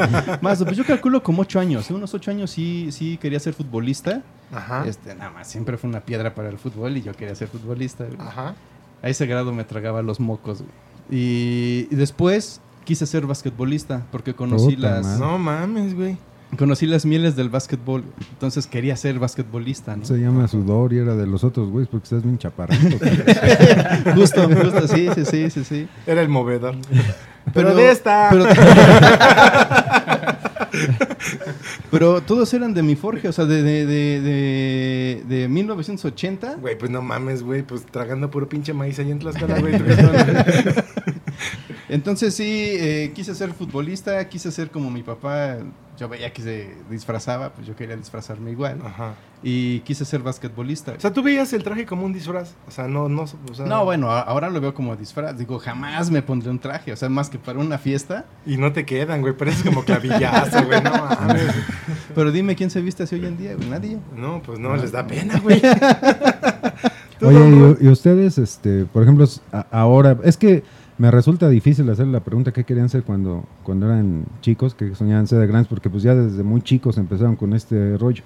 [0.40, 1.94] Más, pues yo calculo como 8 años, ¿eh?
[1.94, 4.22] unos 8 años sí, sí quería ser futbolista.
[4.52, 4.86] Ajá.
[4.86, 8.06] Este, nada más, siempre fue una piedra para el fútbol y yo quería ser futbolista.
[8.18, 8.54] Ajá.
[9.02, 10.72] A ese grado me tragaba los mocos, güey.
[11.10, 15.20] Y, y después quise ser basquetbolista porque conocí Puta las madre.
[15.20, 16.16] No mames, güey.
[16.58, 18.04] conocí las mieles del básquetbol.
[18.32, 20.04] Entonces quería ser basquetbolista, ¿no?
[20.04, 22.98] Se llama sudor y era de los otros güeyes porque estás bien chaparrito.
[22.98, 24.14] cabrón.
[24.16, 25.88] Justo, justo, sí, sí, sí, sí, sí.
[26.06, 26.76] Era el movedor.
[27.52, 28.28] Pero, de esta.
[28.30, 28.44] Pero,
[31.90, 36.56] pero todos eran de mi forje, o sea, de, de, de, de, de 1980.
[36.56, 37.62] Güey, pues no mames, güey.
[37.62, 39.74] Pues tragando puro pinche maíz ahí en Tlaxcala, güey.
[41.88, 45.58] Entonces sí, eh, quise ser futbolista, quise ser como mi papá.
[45.98, 48.78] Yo veía que se disfrazaba, pues yo quería disfrazarme igual.
[48.84, 49.14] Ajá.
[49.42, 50.92] Y quise ser basquetbolista.
[50.92, 52.54] O sea, tú veías el traje como un disfraz.
[52.68, 53.22] O sea, no, no.
[53.22, 55.38] O sea, no, bueno, ahora lo veo como disfraz.
[55.38, 56.92] Digo, jamás me pondré un traje.
[56.92, 58.24] O sea, más que para una fiesta.
[58.44, 59.34] Y no te quedan, güey.
[59.34, 60.82] Pareces como clavillazo, güey.
[60.82, 61.54] No mames.
[62.14, 63.68] Pero dime quién se viste así hoy en día, güey.
[63.70, 63.98] Nadie.
[64.14, 65.62] No, pues no, les da pena, güey.
[67.22, 70.62] Oye, y, y ustedes, este, por ejemplo, a- ahora, es que
[70.98, 75.26] me resulta difícil hacer la pregunta qué querían ser cuando, cuando eran chicos, que soñaban
[75.26, 78.22] ser de grandes, porque pues ya desde muy chicos empezaron con este rollo.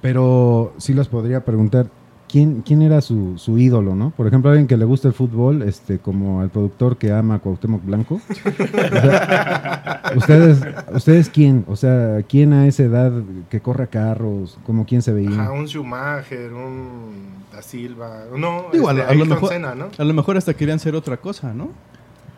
[0.00, 1.86] Pero sí les podría preguntar,
[2.28, 4.10] ¿quién, quién era su, su ídolo, no?
[4.10, 7.38] Por ejemplo, alguien que le gusta el fútbol, este, como el productor que ama a
[7.38, 8.20] Cuauhtémoc Blanco.
[8.20, 10.60] O sea, ¿Ustedes,
[10.92, 11.64] ¿Ustedes quién?
[11.68, 13.12] O sea, ¿quién a esa edad
[13.48, 14.58] que corre carros?
[14.66, 15.30] ¿Cómo quién se veía?
[15.30, 18.24] Ajá, un Schumacher, un Da Silva.
[18.36, 19.88] No, Digo, a lo- este, a lo mejor- Senna, ¿no?
[19.96, 21.70] A lo mejor hasta querían ser otra cosa, ¿no?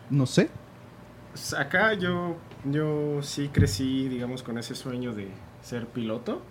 [0.09, 0.49] No sé.
[1.31, 5.27] Pues Acá yo, yo sí crecí, digamos, con ese sueño de
[5.61, 6.41] ser piloto.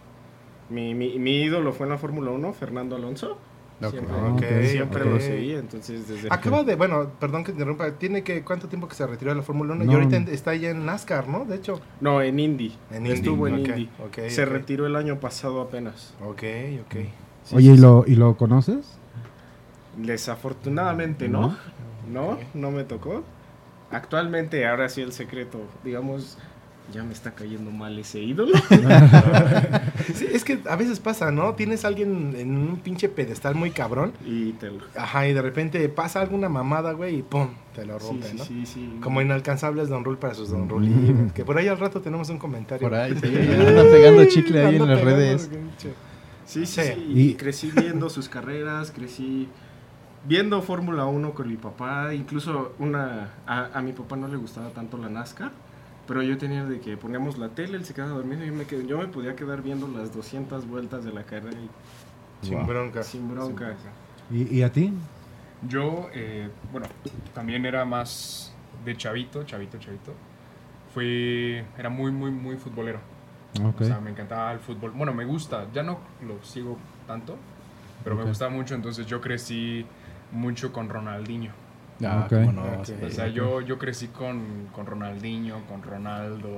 [0.71, 3.39] Mi, mi, mi ídolo fue en la Fórmula 1, Fernando Alonso.
[3.83, 3.91] Ok.
[3.91, 6.29] Siempre, Ok, siempre lo seguí, entonces desde...
[6.31, 9.37] Acaba de, bueno, perdón que te interrumpa, tiene que, ¿cuánto tiempo que se retiró de
[9.37, 9.85] la Fórmula 1?
[9.85, 9.93] No.
[9.93, 11.45] Y ahorita está ya en NASCAR, ¿no?
[11.45, 11.81] De hecho.
[12.01, 12.77] No, en Indy.
[12.91, 14.31] En Estuvo Indy, en Indy.
[14.31, 16.15] Se retiró el año pasado apenas.
[16.25, 16.43] Ok,
[16.87, 16.95] ok.
[17.45, 17.83] Sí, Oye, sí, ¿y, sí.
[17.83, 18.99] lo, ¿y lo conoces?
[19.97, 21.57] Desafortunadamente no.
[22.11, 23.25] No, no me tocó.
[23.95, 26.37] Actualmente, ahora sí el secreto, digamos,
[26.93, 28.53] ya me está cayendo mal ese ídolo.
[30.15, 31.55] Sí, es que a veces pasa, ¿no?
[31.55, 34.13] Tienes a alguien en un pinche pedestal muy cabrón.
[34.25, 34.81] Y te lo...
[34.97, 38.37] Ajá, y de repente pasa alguna mamada, güey, y pum, te lo Sí, rompe, sí,
[38.37, 38.45] ¿no?
[38.45, 38.99] sí, sí.
[39.01, 40.69] Como inalcanzables Don Rule para sus Don Mm.
[40.69, 41.31] Rule.
[41.35, 42.87] que por ahí al rato tenemos un comentario.
[42.87, 43.27] Por ahí, sí.
[43.67, 45.51] Anda pegando chicle ahí en las redes.
[45.79, 45.89] Sí,
[46.47, 46.83] sí, Sí.
[46.83, 47.13] sí.
[47.15, 49.49] Y- Y crecí viendo sus carreras, crecí
[50.25, 52.15] viendo Fórmula 1 con mi papá.
[52.15, 55.53] Incluso una a, a mi papá no le gustaba tanto la NASCAR.
[56.07, 58.65] Pero yo tenía de que poníamos la tele, él se quedaba dormido y yo me,
[58.67, 62.67] quedé- yo me podía quedar viendo las 200 vueltas de la carrera y Sin Wow.
[62.67, 63.03] bronca.
[63.03, 63.75] sin bronca.
[64.31, 64.93] ¿Y, y a ti?
[65.67, 66.87] Yo, eh, bueno,
[67.33, 68.53] también era más
[68.85, 70.13] de chavito, chavito, chavito.
[70.93, 72.99] Fui, era muy, muy, muy futbolero.
[73.65, 73.81] Ok.
[73.81, 74.91] O sea, me encantaba el fútbol.
[74.91, 77.37] Bueno, me gusta, ya no lo sigo tanto,
[78.03, 79.87] pero me gustaba mucho, entonces yo crecí
[80.35, 81.53] mucho con Ronaldinho.
[82.05, 82.93] Ah, no, sí.
[83.03, 86.51] O sea, yo, yo crecí con, con Ronaldinho, con Ronaldo,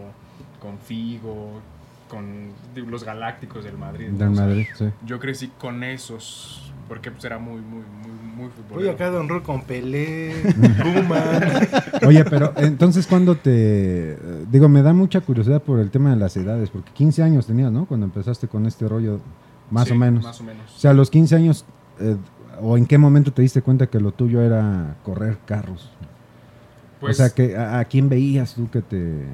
[0.61, 1.61] con Figo,
[2.09, 4.09] con los Galácticos del Madrid.
[4.11, 4.19] ¿no?
[4.19, 4.87] Del O sea, Madrid, sí.
[5.05, 8.93] yo crecí con esos, porque pues era muy, muy, muy, muy futbolero.
[8.93, 10.35] acá Don Rule con Pelé,
[10.83, 11.69] Kuman.
[12.07, 14.17] Oye, pero entonces cuando te...
[14.51, 17.71] Digo, me da mucha curiosidad por el tema de las edades, porque 15 años tenías,
[17.71, 17.85] ¿no?
[17.85, 19.21] Cuando empezaste con este rollo,
[19.71, 20.25] más Sí, o menos.
[20.25, 20.75] Más o menos.
[20.75, 21.65] O sea, a los 15 años,
[22.01, 22.17] eh,
[22.61, 25.91] ¿o en qué momento te diste cuenta que lo tuyo era correr carros?
[27.01, 29.25] Pues, o sea, que, a, a quién veías tú que te...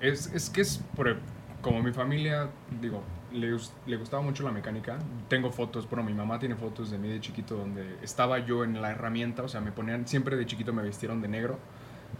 [0.00, 1.16] Es, es que es por,
[1.60, 2.48] como mi familia,
[2.80, 4.98] digo, le, le gustaba mucho la mecánica.
[5.28, 8.80] Tengo fotos, bueno, mi mamá tiene fotos de mí de chiquito donde estaba yo en
[8.80, 11.58] la herramienta, o sea, me ponían, siempre de chiquito me vistieron de negro,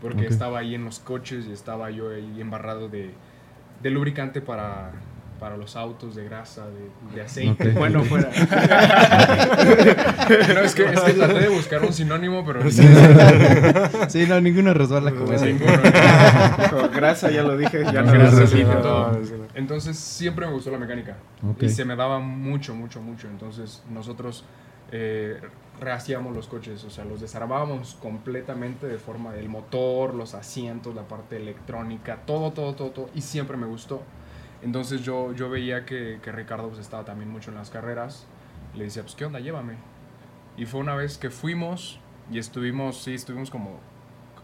[0.00, 3.12] porque estaba ahí en los coches y estaba yo ahí embarrado de,
[3.82, 4.92] de lubricante para,
[5.40, 7.70] para los autos, de grasa, de, de aceite.
[7.70, 8.30] Bueno, fuera.
[10.54, 12.82] no, es que, es que traté de buscar un sinónimo, pero Sí,
[14.28, 15.52] no, ninguno resbala como ese.
[15.54, 15.72] ninguno.
[16.70, 17.84] Con grasa, ya lo dije.
[17.84, 18.82] Ya No, lo grasa, dije sí, todo.
[18.82, 19.18] todo.
[19.54, 21.16] Entonces siempre me gustó la mecánica.
[21.60, 23.28] Y se me daba mucho, mucho, mucho.
[23.28, 24.44] Entonces nosotros
[24.92, 25.40] eh,
[25.80, 31.08] rehacíamos los coches, o sea, los desarmábamos completamente de forma del motor, los asientos, la
[31.08, 33.10] parte electrónica, todo, todo, todo, todo.
[33.14, 34.02] Y siempre me gustó.
[34.62, 38.26] Entonces yo, yo veía que, que Ricardo pues, estaba también mucho en las carreras.
[38.74, 39.40] Le decía, pues, ¿qué onda?
[39.40, 39.74] Llévame.
[40.56, 41.98] Y fue una vez que fuimos
[42.30, 43.80] y estuvimos, sí, estuvimos como,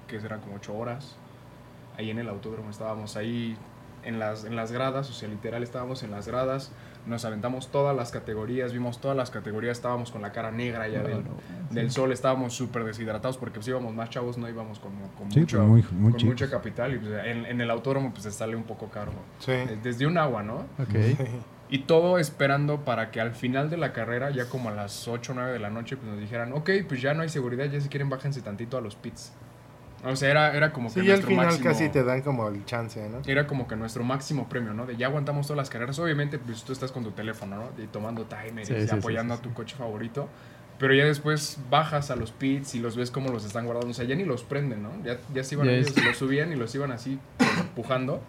[0.09, 1.16] que serán como ocho horas.
[1.96, 3.57] Ahí en el autódromo estábamos ahí
[4.02, 6.72] en las, en las gradas, o sea, literal estábamos en las gradas,
[7.07, 11.03] nos aventamos todas las categorías, vimos todas las categorías, estábamos con la cara negra ya
[11.03, 11.23] del,
[11.71, 15.40] del sol, estábamos súper deshidratados porque pues íbamos más chavos, no íbamos con, con, Sí,
[15.40, 18.64] mucho- muy- muy con mucha capital y pues, en, en el autódromo pues sale un
[18.64, 19.12] poco caro.
[19.38, 19.53] Sí.
[19.53, 20.66] Eh, Desde un agua, ¿no?
[20.79, 20.95] Ok.
[21.69, 25.33] Y todo esperando para que al final de la carrera, ya como a las 8
[25.33, 27.81] o 9 de la noche, pues nos dijeran, ok, pues ya no hay seguridad, ya
[27.81, 29.33] si quieren bájense tantito a los pits.
[30.09, 31.64] O sea, era, era como que Sí, y al nuestro final máximo...
[31.71, 33.19] casi te dan como el chance, ¿no?
[33.27, 34.87] Era como que nuestro máximo premio, ¿no?
[34.87, 35.99] De ya aguantamos todas las carreras.
[35.99, 37.83] Obviamente, pues tú estás con tu teléfono, ¿no?
[37.83, 40.29] Y tomando timers Sí, y sí, sí, apoyando sí, a tu coche favorito.
[40.79, 43.90] Pero ya después bajas a los pits y los ves como los están guardando.
[43.90, 44.90] O sea, ya ni los prenden, ¿no?
[45.05, 47.19] Ya, ya se iban Ya ellos, los subían y los iban así
[47.61, 48.21] empujando.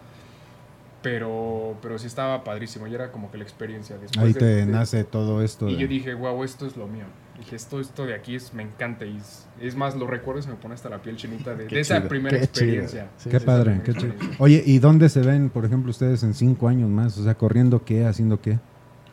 [1.02, 2.86] Pero, pero sí estaba padrísimo.
[2.86, 3.96] Y era como que la experiencia.
[3.98, 5.68] Después Ahí de- te de- nace todo esto.
[5.68, 7.04] Y de- yo dije, wow, esto es lo mío.
[7.38, 9.04] Dije, esto, esto de aquí es, me encanta.
[9.06, 11.66] Y es, es más, lo recuerdo y se me pone hasta la piel chinita de,
[11.80, 13.10] esa chido, primera qué experiencia.
[13.16, 14.12] Sí, Qué padre, qué chido.
[14.38, 17.16] Oye, ¿y dónde se ven, por ejemplo, ustedes en cinco años más?
[17.16, 18.58] O sea, corriendo qué, haciendo qué.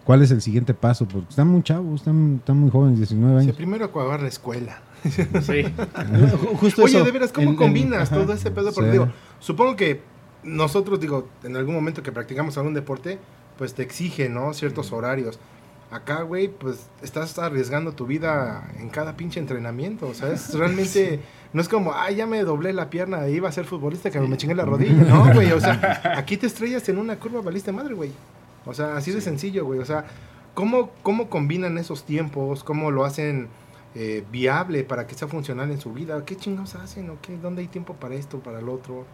[0.03, 1.07] ¿Cuál es el siguiente paso?
[1.07, 3.55] Porque están muy chavos, están, están muy jóvenes, 19 Sí, años.
[3.55, 4.81] primero acabar la escuela.
[5.03, 5.63] Sí.
[6.59, 7.05] Justo Oye, eso.
[7.05, 8.21] de veras, ¿cómo En- en- combinas ajá.
[8.21, 8.71] todo ese pedo?
[8.73, 8.91] Porque Sí.
[8.93, 9.09] digo,
[9.39, 10.01] supongo que
[10.43, 13.19] nosotros, digo, en algún momento que practicamos algún deporte,
[13.57, 14.53] pues te exige, ¿no?
[14.53, 15.39] Ciertos horarios.
[15.91, 20.07] Acá, güey, pues estás arriesgando tu vida en cada pinche entrenamiento.
[20.07, 21.19] O sea, es realmente.
[21.53, 24.19] No es como, ah, ya me doblé la pierna e iba a ser futbolista que
[24.19, 24.91] me chingué la rodilla.
[24.91, 25.53] No, güey.
[25.53, 28.11] O sea, aquí te estrellas en una curva, valiste madre, güey.
[28.65, 29.79] O sea, así de sencillo, güey.
[29.79, 30.03] O sea,
[30.53, 32.65] ¿cómo, ¿cómo combinan esos tiempos?
[32.65, 33.47] ¿Cómo lo hacen
[33.93, 36.25] eh, viable para que sea funcional en su vida?
[36.25, 37.09] ¿Qué chingados hacen?
[37.09, 37.37] ¿O qué?
[37.37, 39.05] ¿Dónde hay tiempo para esto, para el otro?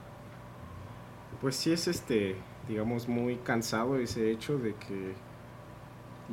[1.41, 5.13] Pues sí es este, digamos, muy cansado ese hecho de que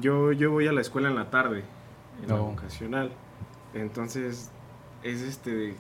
[0.01, 1.65] yo, yo voy a la escuela en la tarde,
[2.23, 2.47] en la Oh.
[2.51, 3.11] vocacional.
[3.75, 4.51] Entonces,
[5.03, 5.75] es este,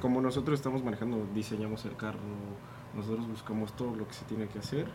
[0.00, 2.18] como nosotros estamos manejando, diseñamos el carro,
[2.94, 4.86] nosotros buscamos todo lo que se tiene que hacer,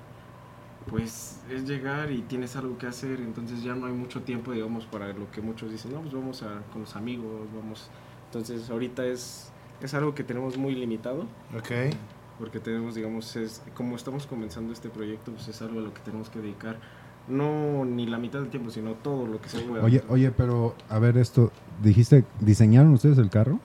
[0.89, 4.85] pues es llegar y tienes algo que hacer, entonces ya no hay mucho tiempo, digamos,
[4.85, 7.89] para lo que muchos dicen, no, pues vamos a, con los amigos, vamos.
[8.25, 11.23] Entonces, ahorita es, es algo que tenemos muy limitado
[11.55, 11.93] Ok.
[12.39, 15.99] porque tenemos, digamos, es, como estamos comenzando este proyecto, pues es algo a lo que
[16.01, 16.79] tenemos que dedicar,
[17.27, 19.83] no ni la mitad del tiempo, sino todo lo que se pueda.
[19.83, 23.59] Oye, oye, pero a ver esto, dijiste, ¿diseñaron ustedes el carro?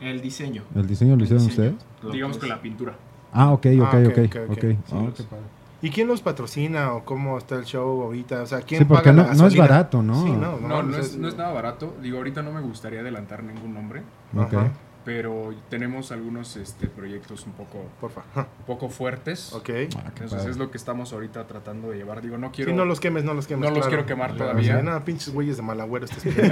[0.00, 0.64] El diseño.
[0.74, 1.86] ¿El diseño lo hicieron diseño, ustedes?
[2.02, 2.94] lo Digamos que es- la pintura.
[3.32, 4.18] Ah, ok, ok, Ah, ok, ok, ok.
[4.18, 4.50] ok, ok.
[4.50, 4.58] ok.
[4.60, 5.44] Sí, Ah, los- qué padre.
[5.80, 8.42] ¿Y quién los patrocina o cómo está el show ahorita?
[8.42, 10.22] O sea, ¿quién Sí, porque paga la no, no es barato, ¿no?
[10.22, 11.94] Sí, no, No, no, es, no es nada barato.
[12.00, 14.02] Digo, ahorita no me gustaría adelantar ningún nombre.
[14.36, 14.70] Ajá.
[15.04, 18.22] Pero tenemos algunos este, proyectos un poco, Porfa.
[18.66, 19.52] poco fuertes.
[19.52, 19.70] Ok.
[19.96, 22.22] Ah, Entonces es lo que estamos ahorita tratando de llevar.
[22.22, 22.70] Digo, no quiero...
[22.70, 23.68] Sí, no los quemes, no los quemes.
[23.68, 24.78] No los quiero quemar Claro, todavía.
[24.78, 26.04] sí, no, pinches güeyes de malagüero.
[26.06, 26.50] estos que-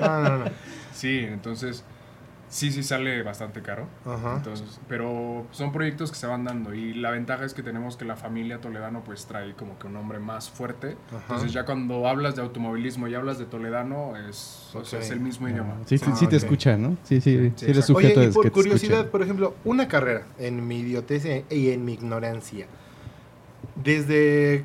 [0.00, 0.44] no, no, no.
[0.92, 1.84] Sí, entonces
[2.54, 3.88] sí, sí sale bastante caro.
[4.06, 4.36] Ajá.
[4.36, 8.04] Entonces, pero son proyectos que se van dando y la ventaja es que tenemos que
[8.04, 10.96] la familia Toledano pues trae como que un nombre más fuerte.
[11.08, 11.18] Ajá.
[11.22, 15.04] Entonces ya cuando hablas de automovilismo y hablas de Toledano es, o sea, Ok.
[15.04, 15.78] es el mismo idioma.
[15.86, 16.96] Sí, sí, Ah, sí te escucha, ¿no?
[17.02, 20.26] Sí, sí, sí, Sí, eres sujeto Oye, y por que curiosidad, por ejemplo, una carrera,
[20.38, 22.66] en mi idiotez y en mi ignorancia,
[23.82, 24.64] desde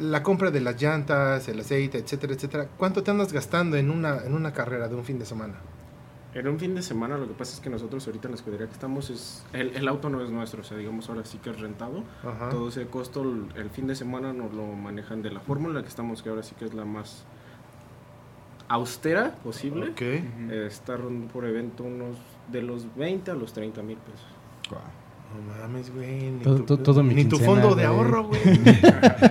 [0.00, 4.18] la compra de las llantas, el aceite, etcétera, etcétera, ¿cuánto te andas gastando en una,
[4.24, 5.54] en una carrera de un fin de semana?
[6.32, 8.66] En un fin de semana lo que pasa es que nosotros ahorita en la escudería
[8.66, 9.44] que estamos es...
[9.52, 12.04] El, el auto no es nuestro, o sea, digamos ahora sí que es rentado.
[12.22, 12.50] Ajá.
[12.50, 15.88] Todo ese costo el, el fin de semana nos lo manejan de la fórmula que
[15.88, 17.24] estamos, que ahora sí que es la más
[18.68, 19.90] austera posible.
[19.90, 20.00] Ok.
[20.00, 20.52] Ujú.
[20.52, 20.96] Eh, está
[21.32, 22.16] por evento unos
[22.50, 24.26] de los 20 a los 30 mil pesos.
[25.34, 26.30] No mames, güey.
[26.32, 28.40] Ni, Todo- tu, todo- todo mi ni tu fondo de ahorro, güey.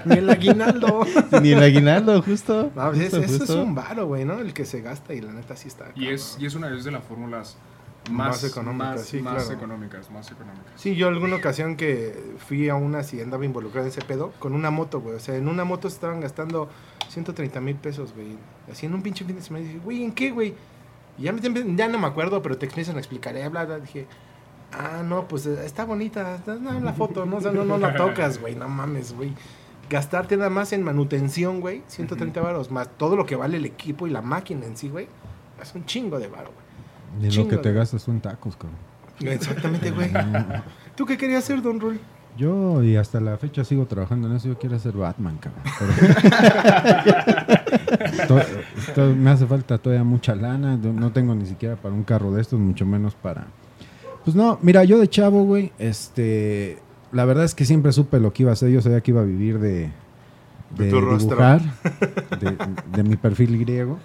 [0.06, 1.06] ni el aguinaldo.
[1.42, 2.72] Ni el aguinaldo, justo.
[2.76, 4.40] No, justo, eso es un varo, güey, ¿no?
[4.40, 5.92] El que se gasta y la neta sí está.
[5.96, 7.58] Y es, y es una vez de las fórmulas
[8.10, 9.58] Más más, económicas, más, sí, más claro.
[9.60, 10.72] económicas, más económicas.
[10.78, 14.54] Sí, yo alguna ocasión que fui a una y andaba involucrado en ese pedo, con
[14.54, 15.16] una moto, güey.
[15.16, 16.70] O sea, en una moto se estaban gastando
[17.10, 18.38] 130 mil pesos, güey.
[18.72, 19.66] Así en un pinche fin de semana.
[19.66, 20.54] Y dije, güey, ¿en qué, güey?
[21.18, 23.80] Y ya, me- ya no me acuerdo, pero te empiezan a explicar, bla, bla.
[23.80, 24.08] Dije,
[24.72, 26.40] ah, no, pues eh, está bonita.
[26.62, 28.56] No, la foto, no, o sea, no, no la tocas, güey.
[28.56, 29.34] No mames, güey.
[29.90, 34.06] Gastarte nada más en manutención, güey, 130 varos, más todo lo que vale el equipo
[34.06, 35.08] y la máquina en sí, güey.
[35.62, 37.30] Es un chingo de varo, güey.
[37.30, 38.78] Ni lo que te gastas son tacos, cabrón.
[39.22, 40.12] Exactamente, güey.
[40.96, 42.00] ¿Tú qué querías hacer, Don Rul?
[42.38, 44.48] Yo y hasta la fecha sigo trabajando en eso.
[44.48, 45.64] Yo quiero ser Batman, cabrón.
[45.80, 47.10] Pero-
[48.28, 50.78] To- to- me hace falta todavía mucha lana.
[50.78, 53.48] No tengo ni siquiera para un carro de estos, mucho menos para.
[54.30, 56.78] Pues no, mira, yo de chavo, güey, este.
[57.12, 58.70] La verdad es que siempre supe lo que iba a hacer.
[58.70, 59.90] Yo sabía que iba a vivir de.
[60.78, 61.62] De De dibujar,
[62.40, 62.56] de,
[62.96, 63.98] de mi perfil griego.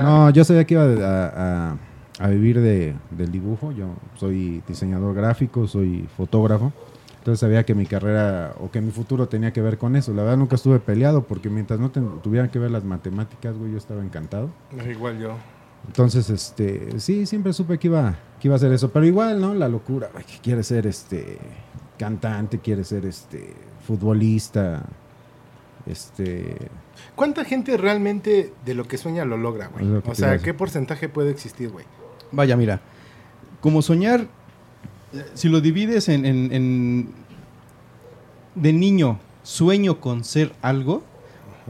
[0.00, 1.76] No, yo sabía que iba a, a-
[2.20, 3.72] a vivir de, del dibujo.
[3.72, 6.72] Yo soy diseñador gráfico, soy fotógrafo.
[7.18, 10.12] Entonces sabía que mi carrera o que mi futuro tenía que ver con eso.
[10.14, 13.78] La verdad nunca estuve peleado porque mientras no tuvieran que ver las matemáticas, güey, yo
[13.78, 14.50] estaba encantado.
[14.88, 15.30] Igual yo.
[15.88, 18.90] Entonces, este, sí, siempre supe que iba, que iba a hacer eso.
[18.90, 19.54] Pero igual, ¿no?
[19.54, 21.38] La locura, güey, que quiere ser este
[21.96, 23.54] cantante, quiere ser este
[23.86, 24.82] futbolista.
[25.86, 26.56] Este,
[27.14, 29.84] ¿Cuánta gente realmente de lo que sueña lo logra, güey?
[29.84, 30.38] Lo O sea.
[30.38, 31.84] ¿qué porcentaje puede existir, güey?
[32.32, 32.80] Vaya, mira.
[33.60, 34.26] Como soñar,
[35.34, 37.08] si lo divides en, en- en-
[38.56, 41.02] de niño, sueño con ser algo,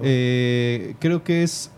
[0.02, 1.70] eh, creo que es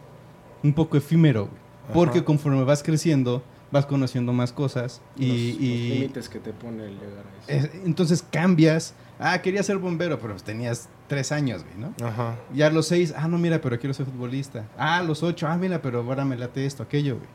[0.62, 1.46] un poco efímero.
[1.46, 1.94] güey.
[1.94, 3.42] Porque conforme vas creciendo,
[3.74, 7.52] vas conociendo más cosas y, los, y- los límites que te pone el llegar a
[7.52, 7.68] eso.
[7.84, 8.94] entonces cambias.
[9.18, 12.06] Ah, quería ser bombero, pero tenías tres años, güey, ¿no?
[12.06, 12.36] Ajá.
[12.54, 14.66] Ya a los seis, ah, no, mira, pero quiero ser futbolista.
[14.78, 17.28] Ah, a los ocho, ah, mira, pero ahora me late esto, aquello, güey.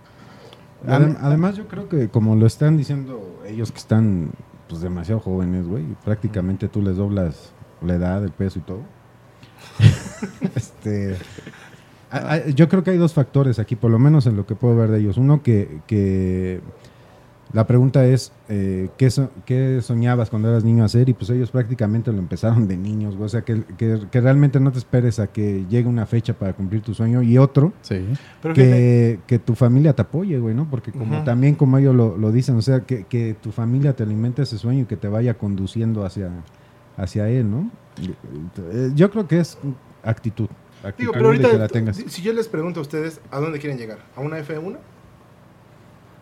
[0.97, 4.32] Adem- además, yo creo que como lo están diciendo ellos que están
[4.69, 8.82] pues demasiado jóvenes, güey, prácticamente tú les doblas la edad, el peso y todo.
[10.56, 11.17] este,
[12.12, 14.56] a- a- yo creo que hay dos factores aquí, por lo menos en lo que
[14.56, 15.17] puedo ver de ellos.
[15.17, 16.62] Uno que, que
[17.52, 21.10] la pregunta es, eh, ¿qué, so- ¿qué soñabas cuando eras niño hacer?
[21.10, 23.26] Y pues ellos prácticamente lo empezaron de niños, güey.
[23.26, 26.54] O sea, que, que- que realmente no te esperes a que llegue una fecha para
[26.54, 27.24] cumplir tu sueño.
[27.24, 28.06] Y otro, Sí.
[28.41, 30.69] Pero fíjate, que, que tu familia te apoye, güey, ¿no?
[30.69, 34.04] Porque como también como ellos lo, lo dicen, o sea, que, que tu familia te
[34.04, 36.30] alimente ese sueño y que te vaya conduciendo hacia,
[36.98, 37.72] hacia él, ¿no?
[38.72, 39.58] Eh, Yo creo que es
[40.04, 40.48] actitud.
[40.97, 41.97] Digo, pero ahorita, que la tengas.
[41.97, 43.99] si- yo les pregunto a ustedes, ¿a dónde quieren llegar?
[44.15, 44.77] ¿A una F1?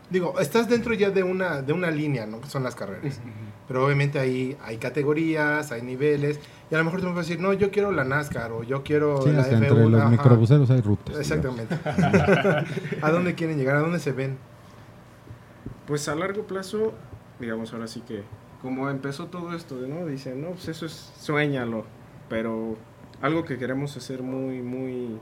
[0.09, 2.39] Digo, estás dentro ya de una, de una línea, ¿no?
[2.39, 3.19] Que son las carreras.
[3.67, 6.39] Pero obviamente ahí hay categorías, hay niveles.
[6.71, 8.63] Y a lo mejor tú me vas a decir, no, yo quiero la NASCAR o
[8.63, 9.67] yo quiero Sí, la hasta F1.
[9.67, 10.09] entre los ajá.
[10.09, 11.17] microbuseros hay rutas.
[11.19, 11.75] Exactamente.
[13.01, 13.75] ¿A dónde quieren llegar?
[13.75, 14.37] ¿A dónde se ven?
[15.85, 16.93] Pues a largo plazo,
[17.39, 18.23] digamos ahora sí que,
[18.61, 20.05] como empezó todo esto, ¿no?
[20.05, 21.85] Dicen, no, pues eso es, sueñalo,
[22.29, 22.77] pero
[23.21, 25.19] algo que queremos hacer muy, muy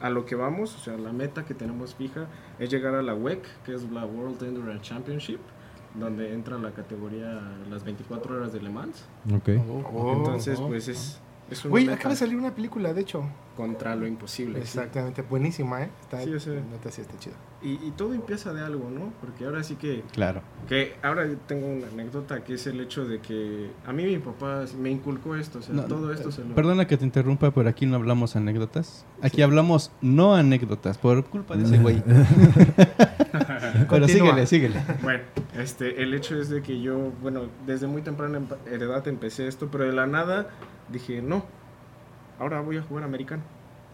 [0.00, 2.26] a lo que vamos, o sea, la meta que tenemos fija
[2.58, 5.38] es llegar a la WEC, que es la World Endurance Championship,
[5.94, 9.04] donde entra la categoría las 24 horas de Le Mans.
[9.32, 9.50] Ok.
[9.92, 10.90] Oh, Entonces, oh, pues oh.
[10.90, 13.24] es, es una Güey, meta acaba de salir una película, de hecho.
[13.56, 14.58] Contra lo imposible.
[14.60, 14.78] sí.
[14.78, 15.90] Exactamente, buenísima, ¿eh?
[16.02, 16.54] Está, Sí, sea.
[16.54, 17.34] neta, sí está chido.
[17.62, 19.12] Y, y todo empieza de algo, ¿no?
[19.20, 20.40] Porque ahora sí que Claro.
[20.68, 24.18] Que ahora yo tengo una anécdota que es el hecho de que a mí mi
[24.18, 26.54] papá me inculcó esto, o sea, No, todo esto se lo...
[26.56, 29.04] Perdona que te interrumpa, pero aquí no hablamos anécdotas.
[29.22, 32.02] Aquí hablamos no anécdotas, por culpa de ese güey.
[33.90, 34.82] pero síguele, síguele.
[35.02, 35.22] Bueno,
[35.56, 39.68] este, el hecho es de que yo, bueno, desde muy temprana empa- edad empecé esto,
[39.70, 40.48] pero de la nada
[40.88, 41.44] dije, no,
[42.42, 43.42] ahora voy a jugar americano.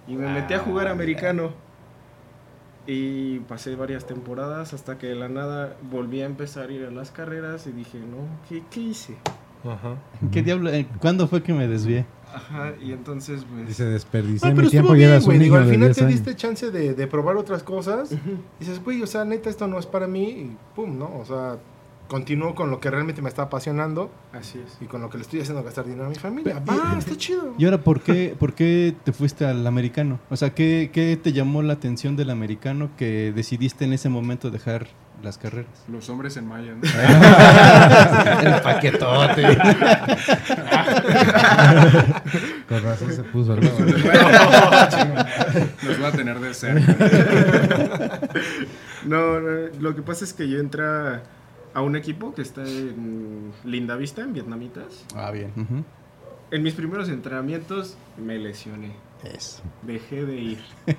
[0.07, 1.51] Y me metí a jugar americano.
[2.87, 6.91] Y pasé varias temporadas hasta que de la nada volví a empezar a ir a
[6.91, 8.17] las carreras y dije, no,
[8.49, 9.15] ¿qué, qué hice?
[9.63, 9.97] Ajá.
[10.33, 10.71] ¿Qué diablo?
[10.71, 12.07] eh, ¿Cuándo fue que me desvié?
[12.33, 13.67] Ajá, y entonces pues...
[13.67, 15.39] Dice, desperdicié No, mi pero tiempo estuvo y bien, eras un güey.
[15.39, 16.15] Digo, niño al final 10 te años.
[16.15, 18.11] diste chance de, de probar otras cosas.
[18.13, 18.19] Y
[18.61, 20.23] dices, güey, o sea, neta, esto no es para mí.
[20.31, 21.15] Y pum, ¿no?
[21.19, 21.59] O sea,
[22.09, 24.79] continúo con lo que realmente me está apasionando Así es.
[24.81, 26.61] y con lo que le estoy haciendo gastar dinero a mi familia.
[26.65, 27.55] Pero- Va, está chido.
[27.59, 30.19] ¿Y ahora por qué, por qué te fuiste al americano?
[30.31, 34.51] O sea, ¿qué, qué te llamó la atención del americano que decidiste en ese momento
[34.51, 34.87] dejar
[35.23, 35.69] las carreras?
[35.89, 36.73] Los hombres en Maya.
[36.75, 36.81] ¿no?
[38.55, 39.59] El paquetote.
[42.69, 43.79] Con razón se puso al lado.
[45.87, 46.97] Los va a tener de cerca.
[49.05, 51.23] No, no, lo que pasa es que yo entré a,
[51.75, 55.05] a un equipo que está en Linda Vista, en Vietnamitas.
[55.15, 55.53] Ah, bien.
[56.51, 59.63] En mis primeros entrenamientos me lesioné, Eso.
[59.83, 60.59] dejé de ir.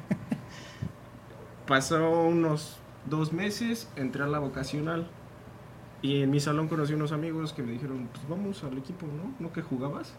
[1.68, 5.08] Pasó unos dos meses, entré a la vocacional
[6.02, 9.34] y en mi salón conocí unos amigos que me dijeron, pues vamos al equipo, ¿no?
[9.40, 10.14] ¿No que jugabas?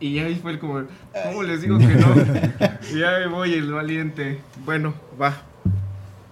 [0.00, 0.82] Y ahí fue como,
[1.24, 2.14] ¿cómo les digo que no?
[2.98, 4.40] Ya me voy el valiente.
[4.64, 5.42] Bueno, va.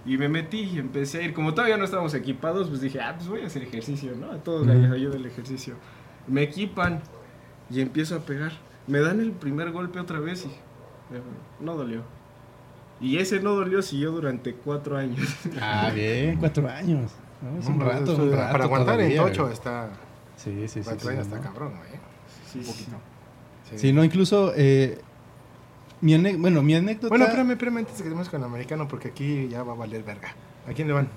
[0.05, 1.33] Y me metí y empecé a ir.
[1.33, 4.31] Como todavía no estábamos equipados, pues dije, ah, pues voy a hacer ejercicio, ¿no?
[4.31, 5.75] A todos les ayuda el ejercicio.
[6.27, 7.01] Me equipan
[7.69, 8.51] y empiezo a pegar.
[8.87, 11.21] Me dan el primer golpe otra vez y eh,
[11.59, 12.01] no dolió.
[12.99, 15.27] Y ese no dolió siguió durante cuatro años.
[15.61, 16.37] Ah, bien.
[16.37, 17.11] Cuatro años.
[17.41, 17.59] ¿no?
[17.59, 19.89] Es un rato, eso- un rato Para aguantar en todavía, tocho está.
[20.35, 20.81] Sí, sí, sí.
[20.83, 21.35] Cuatro sí, años ¿no?
[21.35, 21.99] está cabrón, güey.
[22.51, 22.97] Sí, Un poquito.
[23.75, 24.99] Sí, no, incluso eh,
[26.01, 27.09] mi bueno, mi anécdota.
[27.09, 29.75] Bueno, espérame, espérame antes de que estemos con el americano, porque aquí ya va a
[29.75, 30.29] valer verga.
[30.67, 31.07] ¿A quién le van?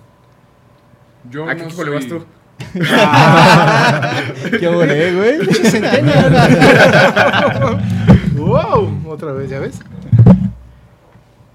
[1.30, 2.24] Yo ¿A qué no equipo le vas tú?
[4.58, 5.38] ¿Qué volé, güey?
[8.36, 9.02] ¡Wow!
[9.08, 9.80] Otra vez, ¿ya ves?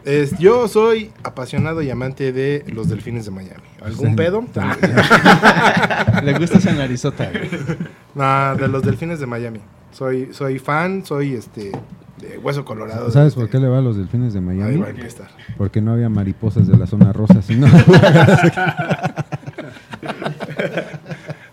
[0.05, 3.63] Es, yo soy apasionado y amante de los delfines de Miami.
[3.83, 4.15] ¿Algún Sí.
[4.15, 4.45] pedo?
[6.23, 7.49] Le gusta esa narizota, güey.
[8.15, 9.59] Nah, de los delfines de Miami.
[9.91, 11.71] Soy, soy fan, soy este
[12.19, 13.09] de hueso colorado.
[13.11, 14.77] ¿Sabes Este, por qué le va a los delfines de Ahí Miami?
[14.77, 15.27] va a empezar.
[15.57, 17.67] Porque no había mariposas de la zona rosa, sino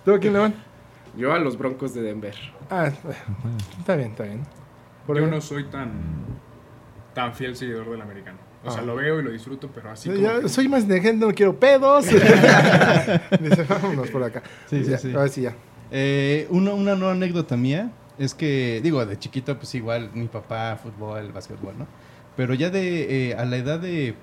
[0.05, 0.55] ¿Tú a quién le van?
[1.17, 2.35] Yo a los Broncos de Denver.
[2.71, 2.91] Ah,
[3.79, 4.43] está bien, está bien.
[5.07, 5.31] Por Yo ahí.
[5.31, 5.91] no soy tan,
[7.15, 8.39] tan fiel seguidor del americano.
[8.65, 8.85] O sea, Ah.
[8.85, 11.33] lo veo y lo disfruto, pero así Sí, como que- soy más de gente, no
[11.33, 12.07] quiero pedos.
[13.41, 14.43] Dice, vámonos por acá.
[14.69, 15.13] Sí, sí, Ya, sí.
[15.15, 15.55] Ahora sí, ya.
[15.91, 20.79] Eh, una, una nueva anécdota mía es que, digo, de chiquito, pues igual, mi papá,
[20.83, 21.87] fútbol, básquetbol, ¿no?
[22.37, 24.15] Pero ya de, eh, a la edad de,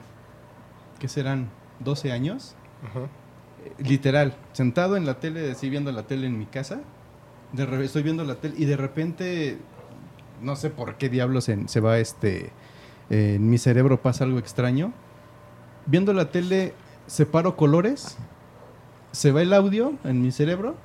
[0.99, 1.49] ¿qué serán?
[1.79, 2.55] 12 años,
[2.87, 3.01] Ajá.
[3.65, 6.81] eh, literal, sentado en la tele, así viendo la tele en mi casa,
[7.51, 9.57] de re- estoy viendo la tele y de repente,
[10.41, 12.51] no sé por qué diablos en- se va este,
[13.09, 14.91] eh, en mi cerebro pasa algo extraño.
[15.85, 16.73] Viendo la tele,
[17.07, 18.17] separo colores,
[19.11, 20.75] se va el audio en mi cerebro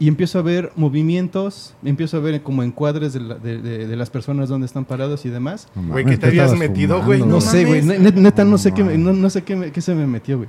[0.00, 3.96] y empiezo a ver movimientos, empiezo a ver como encuadres de, la- de- de- de
[3.96, 5.68] las personas donde están parados y demás.
[5.74, 7.20] No Güey, mames, ¿qué te habías metido, güey?
[7.20, 7.82] No, No sé, güey.
[7.82, 9.04] Neta, no sé, No qué, me- mames.
[9.06, 10.48] no, no sé qué, me- qué se me metió, güey.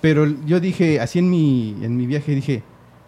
[0.00, 2.62] Pero yo dije, así en mi, en mi viaje, dije,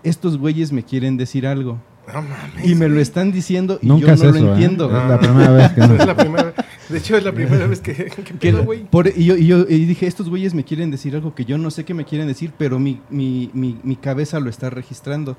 [0.05, 1.79] estos güeyes me quieren decir algo.
[2.13, 2.65] No mames.
[2.67, 4.53] Y me lo están diciendo y Nunca yo es no eso, lo ¿eh?
[4.53, 4.87] entiendo.
[4.87, 5.95] Es la primera vez que no.
[5.95, 6.55] es la primera
[6.89, 7.93] De hecho, es la primera vez que.
[7.95, 11.15] ¿Qué Que pedo, por- y, yo, y yo y dije, estos güeyes me quieren decir
[11.17, 14.39] algo que yo no sé qué me quieren decir, pero mi, mi, mi, mi cabeza
[14.41, 15.37] lo está registrando.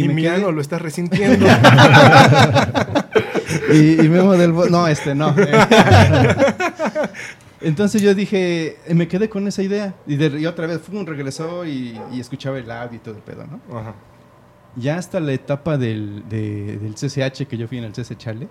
[0.00, 1.46] Y, me mi quedé- ano lo está resintiendo.
[3.72, 5.34] y, y Memo del No, este no.
[7.60, 9.94] Entonces yo dije, eh, me quedé con esa idea.
[10.06, 13.22] Y, de- y otra vez, fue regresó y, y escuchaba el audio y todo el
[13.22, 13.60] pedo, ¿no?
[13.78, 13.94] Ajá.
[14.76, 18.48] Ya hasta la etapa del, de- del CCH, que yo fui en el CC Chale,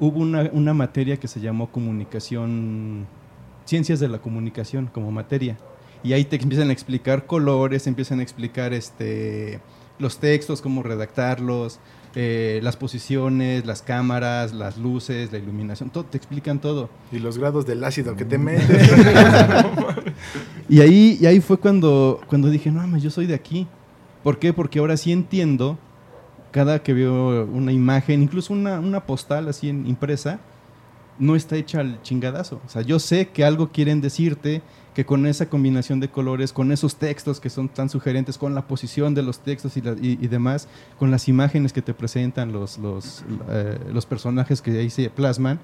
[0.00, 3.06] hubo una, una materia que se llamó comunicación,
[3.66, 5.58] ciencias de la comunicación como materia.
[6.02, 9.60] Y ahí te empiezan a explicar colores, empiezan a explicar este,
[9.98, 11.80] los textos, cómo redactarlos,
[12.14, 16.88] eh, las posiciones, las cámaras, las luces, la iluminación, todo, te explican todo.
[17.12, 18.90] Y los grados del ácido que te metes.
[20.68, 23.66] Y ahí, y ahí fue cuando, cuando dije, no, mames, yo soy de aquí.
[24.22, 24.52] ¿Por qué?
[24.52, 25.78] Porque ahora sí entiendo,
[26.50, 30.40] cada que veo una imagen, incluso una, una postal así en, impresa,
[31.18, 32.60] no está hecha al chingadazo.
[32.66, 34.60] O sea, yo sé que algo quieren decirte,
[34.98, 38.66] que con esa combinación de colores, con esos textos que son tan sugerentes, con la
[38.66, 40.66] posición de los textos y, demás,
[40.98, 42.80] con las imágenes que te presentan los,
[43.48, 45.60] eh, los personajes que ahí se plasman,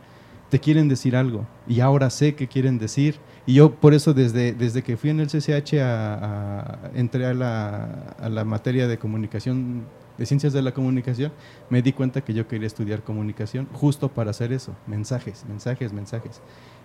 [0.50, 1.48] te quieren decir algo.
[1.66, 3.16] Y ahora sé qué quieren decir.
[3.44, 8.14] Y yo por eso desde, desde que fui en el CCH a, entré a la,
[8.20, 9.84] a la materia de comunicación,
[10.16, 11.32] de ciencias de la comunicación,
[11.70, 16.40] me di cuenta que yo quería estudiar comunicación justo para hacer eso, mensajes, mensajes, mensajes.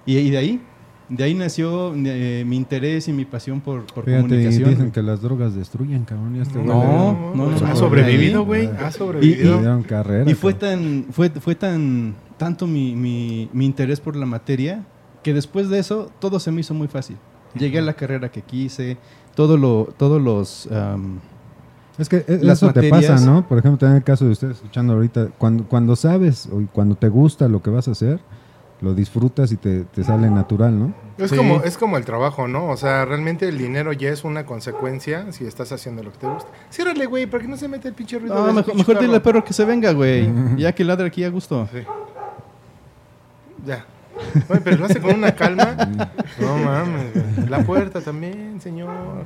[0.08, 0.62] Y de ahí,
[1.10, 4.70] de ahí nació eh, mi interés y mi pasión por, por Fíjate, y comunicación.
[4.70, 6.36] dicen que las drogas destruyen, cabrón.
[6.36, 8.66] Ya este No, no, no, Ha no, sobrevivido, güey.
[8.66, 9.58] Y- Ha Y, sobrevivido.
[9.58, 10.30] dieron carrera.
[10.30, 14.86] Y fue tan, fue, fue tan, tanto mi, mi- mi interés por la materia
[15.24, 17.18] que después de eso todo se me hizo muy fácil.
[17.56, 18.98] Llegué a la carrera que quise,
[19.36, 20.70] todo lo, todos los,
[21.98, 23.48] Es que e- las eso te materias- pasa, ¿no?
[23.48, 26.96] Por ejemplo, también en el caso de ustedes escuchando ahorita, cuando, cuando sabes o cuando
[26.96, 28.20] te gusta lo que vas a hacer,
[28.82, 30.94] lo disfrutas y te, te sale natural, ¿no?
[31.18, 31.36] Es, Sí.
[31.38, 32.68] como, es como el trabajo, ¿no?
[32.70, 36.28] O sea, realmente el dinero ya es una consecuencia si estás haciendo lo que te
[36.28, 36.50] gusta.
[36.72, 38.36] Ciérrale, güey, para que no se mete el pinche ruido.
[38.48, 40.30] No, mejor, mejor dile al perro que se venga, güey.
[40.58, 41.68] Ya que ladre aquí a gusto.
[41.74, 41.80] Sí.
[43.66, 43.86] Ya.
[44.50, 45.76] Oye, pero lo hace con una calma.
[46.40, 47.48] no mames, güey.
[47.50, 49.26] La puerta también, señor.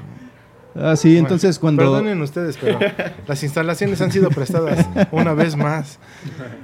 [0.76, 2.80] Ah, sí, entonces cuando, Perdonen ustedes, pero
[3.28, 6.00] las instalaciones han sido prestadas una vez más.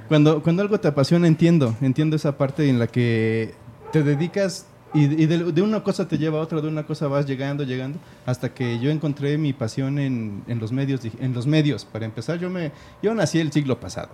[0.08, 1.76] cuando, cuando algo te apasiona, entiendo.
[1.82, 3.54] Entiendo esa parte en la que
[3.92, 7.08] te dedicas y, y de, de una cosa te lleva a otra, de una cosa
[7.08, 11.02] vas llegando, llegando, hasta que yo encontré mi pasión en, en los medios.
[11.20, 12.72] En los medios, para empezar, yo, me,
[13.04, 14.10] yo nací el siglo pasado.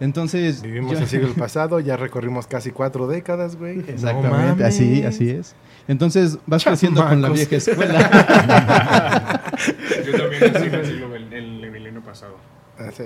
[0.00, 0.62] Entonces...
[0.62, 3.76] Vivimos yo- el siglo pasado, ya recorrimos casi cuatro décadas, güey.
[3.78, 5.54] No Exactamente, así, así es.
[5.86, 7.48] Entonces vas creciendo con la Chamacos.
[7.50, 9.42] vieja escuela.
[10.06, 12.36] Yo también nací en el siglo el milenio pasado.
[12.78, 13.04] Ah, sí.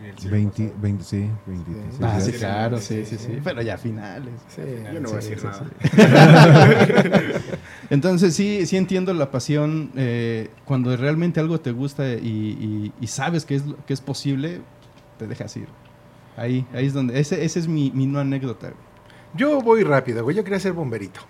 [0.00, 0.80] En el siglo 20, pasado.
[0.82, 1.70] 20, sí, 20.
[1.72, 1.98] Sí.
[2.02, 3.38] ah, sí, claro, sí, sí, sí.
[3.42, 4.32] Pero ya finales.
[4.48, 4.62] Sí,
[4.92, 5.64] Yo no voy a decir sí, nada.
[7.40, 7.48] sí.
[7.90, 13.06] Entonces sí, sí entiendo la pasión eh, cuando realmente algo te gusta y, y- y
[13.06, 14.60] sabes que es, que es posible,
[15.18, 15.68] te dejas ir.
[16.36, 18.68] Ahí, ahí es donde, ese, ese es mi, mi no anécdota.
[18.68, 18.80] güey.
[19.34, 20.36] Yo voy rápido, güey.
[20.36, 21.20] Yo quería ser bomberito.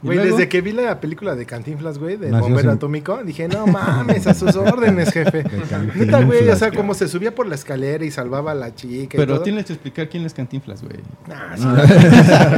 [0.00, 3.18] ¿Y Güey, desde que vi la película de Cantinflas, güey, del Nació bombero sin- atómico,
[3.24, 5.42] dije, no mames, a sus órdenes, jefe.
[5.96, 9.16] Neta, güey, o sea, como se subía por la escalera y salvaba a la chica
[9.16, 9.42] y Pero todo.
[9.42, 10.98] tienes que explicar quién es Cantinflas, güey.
[11.26, 11.64] Nah, sí,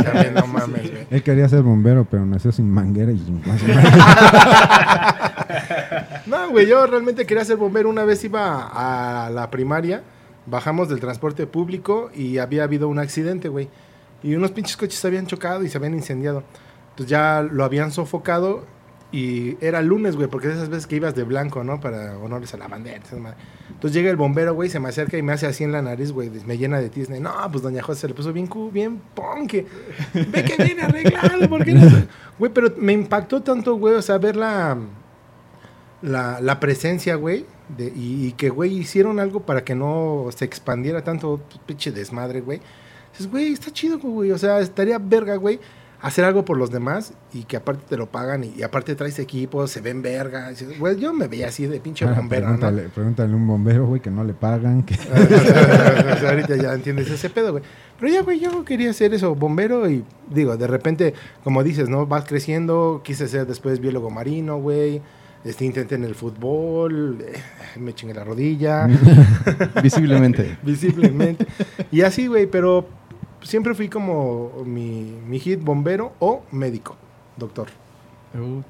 [0.04, 1.06] también, no mames, güey.
[1.10, 3.40] Él quería ser bombero, pero nació sin manguera y sin
[6.26, 7.88] No, güey, yo realmente quería ser bombero.
[7.88, 10.02] Una vez iba a la primaria,
[10.46, 13.68] bajamos del transporte público y había habido un accidente, güey.
[14.22, 16.42] Y unos pinches coches se habían chocado y se habían incendiado.
[17.00, 18.66] Entonces ya lo habían sofocado
[19.10, 21.80] Y era lunes, güey, porque esas veces que ibas de blanco, ¿no?
[21.80, 23.00] Para honores a la bandera.
[23.68, 26.12] Entonces llega el bombero, güey, se me acerca y me hace así en la nariz,
[26.12, 26.30] güey.
[26.44, 27.18] Me llena de tizne.
[27.18, 29.64] No, pues doña José se le puso bien, bien punk.
[30.12, 31.88] Ve que viene arreglado, porque no?
[32.38, 34.76] Güey, pero me impactó tanto, güey, o sea, ver la,
[36.02, 37.46] la, la presencia, güey.
[37.78, 42.60] Y, y que, güey, hicieron algo para que no se expandiera tanto pinche desmadre, güey.
[43.12, 44.30] Dices, güey, está chido, güey.
[44.30, 45.58] O sea, estaría verga, güey,
[46.02, 49.18] hacer algo por los demás y que aparte te lo pagan y, y aparte traes
[49.18, 50.50] equipos, se ven verga.
[50.78, 52.56] Güey, yo me veía así de pinche Ah, bombero, ¿no?
[52.58, 54.82] pregúntale, pregúntale a un bombero, güey, que no le pagan.
[54.82, 54.94] Que...
[56.28, 57.64] Ahorita ya entiendes ese pedo, güey.
[57.98, 62.06] Pero ya, güey, yo quería hacer eso, bombero, y digo, de repente, como dices, ¿no?
[62.06, 65.02] Vas creciendo, quise ser después biólogo marino, güey.
[65.44, 68.86] Este, intenté en el fútbol, eh, me chingué la rodilla,
[69.82, 70.58] Visiblemente.
[70.62, 71.46] visiblemente.
[71.90, 72.86] y así, güey, pero
[73.42, 76.96] siempre fui como mi, mi hit bombero o médico,
[77.36, 77.68] doctor.
[78.34, 78.62] Uh.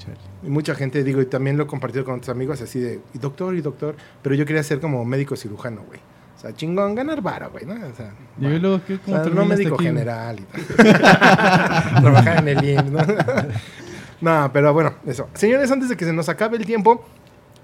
[0.43, 3.19] Y mucha gente, digo, y también lo he compartido con otros amigos, así de, y
[3.19, 6.01] doctor, y doctor, pero yo quería ser como médico cirujano, güey.
[6.37, 7.75] O sea, chingón, ganar vara, güey, ¿no?
[7.75, 10.87] O sea, Y luego, ¿qué, o cómo sea, no médico aquí, general y tal.
[12.01, 12.99] Trabajar en el IMSS, ¿no?
[14.23, 15.29] no, pero bueno, eso.
[15.35, 17.05] Señores, antes de que se nos acabe el tiempo,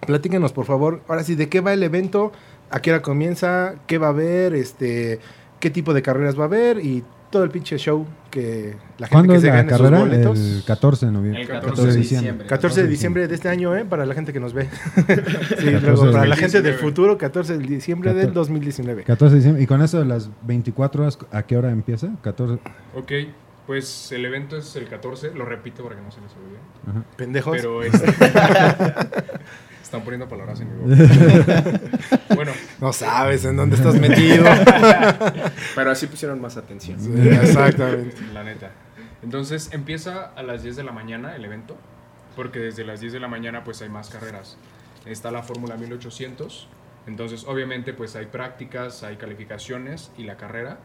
[0.06, 2.32] platíquenos, por favor, ahora sí, ¿de qué va el evento?
[2.68, 3.76] ¿A qué hora comienza?
[3.86, 4.54] ¿Qué va a haber?
[4.54, 5.20] Este,
[5.60, 6.78] ¿Qué tipo de carreras va a haber?
[6.84, 9.78] Y todo el pinche show que la gente ¿Cuándo que es se la gane sus
[9.78, 9.98] carrera?
[10.00, 10.38] boletos.
[10.38, 11.42] El 14 de noviembre.
[11.42, 12.46] El 14 de diciembre.
[12.46, 13.84] 14 de diciembre de este año, ¿eh?
[13.84, 14.68] Para la gente que nos ve.
[14.94, 16.78] sí, 14 luego de para la gente del 2019.
[16.78, 18.34] futuro, 14 de diciembre del 14.
[18.38, 19.02] 2019.
[19.04, 19.62] 14 de diciembre.
[19.62, 22.10] Y con eso de las 24 horas, ¿a qué hora empieza?
[22.22, 22.60] 14.
[22.94, 23.12] Ok,
[23.66, 26.58] pues el evento es el 14, lo repito para que no se les olvide.
[26.88, 27.02] Ajá.
[27.16, 27.56] Pendejos.
[27.56, 28.06] Pero este-
[29.86, 31.80] están poniendo palabras en mi boca.
[32.34, 34.44] bueno, No sabes en dónde estás metido.
[35.74, 36.98] Pero así pusieron más atención.
[37.00, 38.16] Sí, exactamente.
[38.32, 38.72] la neta.
[39.22, 41.76] Entonces empieza a las 10 de la mañana el evento,
[42.34, 44.58] porque desde las 10 de la mañana pues hay más carreras.
[45.04, 46.68] Está la Fórmula 1800,
[47.06, 50.78] entonces obviamente pues hay prácticas, hay calificaciones y la carrera,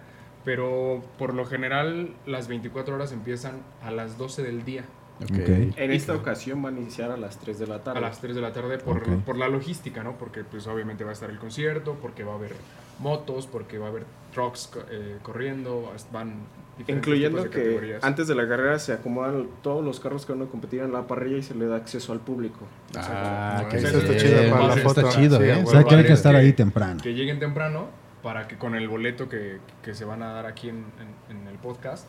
[0.45, 4.85] pero por lo general las 24 horas empiezan a las 12 del día.
[5.23, 5.31] Ok.
[5.31, 5.77] Ok.
[5.77, 7.99] En esta ocasión van a iniciar a las 3 de la tarde.
[7.99, 9.23] A las 3 de la tarde por, Ok.
[9.25, 10.17] por la logística, ¿no?
[10.17, 12.53] Porque pues obviamente va a estar el concierto, porque va a haber
[12.99, 14.03] motos, porque va a haber
[14.33, 16.33] trucks eh, corriendo, van
[16.87, 18.03] Incluyendo que categorías.
[18.03, 21.05] antes de la carrera se acomodan todos los carros que van a competir en la
[21.05, 22.59] parrilla y se le da acceso al público.
[22.97, 25.09] Ah, Eso qué está chido para la Está foto.
[25.11, 25.63] chido, Sí, ¿eh?
[25.63, 26.99] O sea, que hay que es estar que- ahí temprano.
[27.03, 27.87] que lleguen temprano
[28.23, 30.85] para que con el boleto que, que se van a dar aquí en,
[31.29, 32.07] en- en el podcast,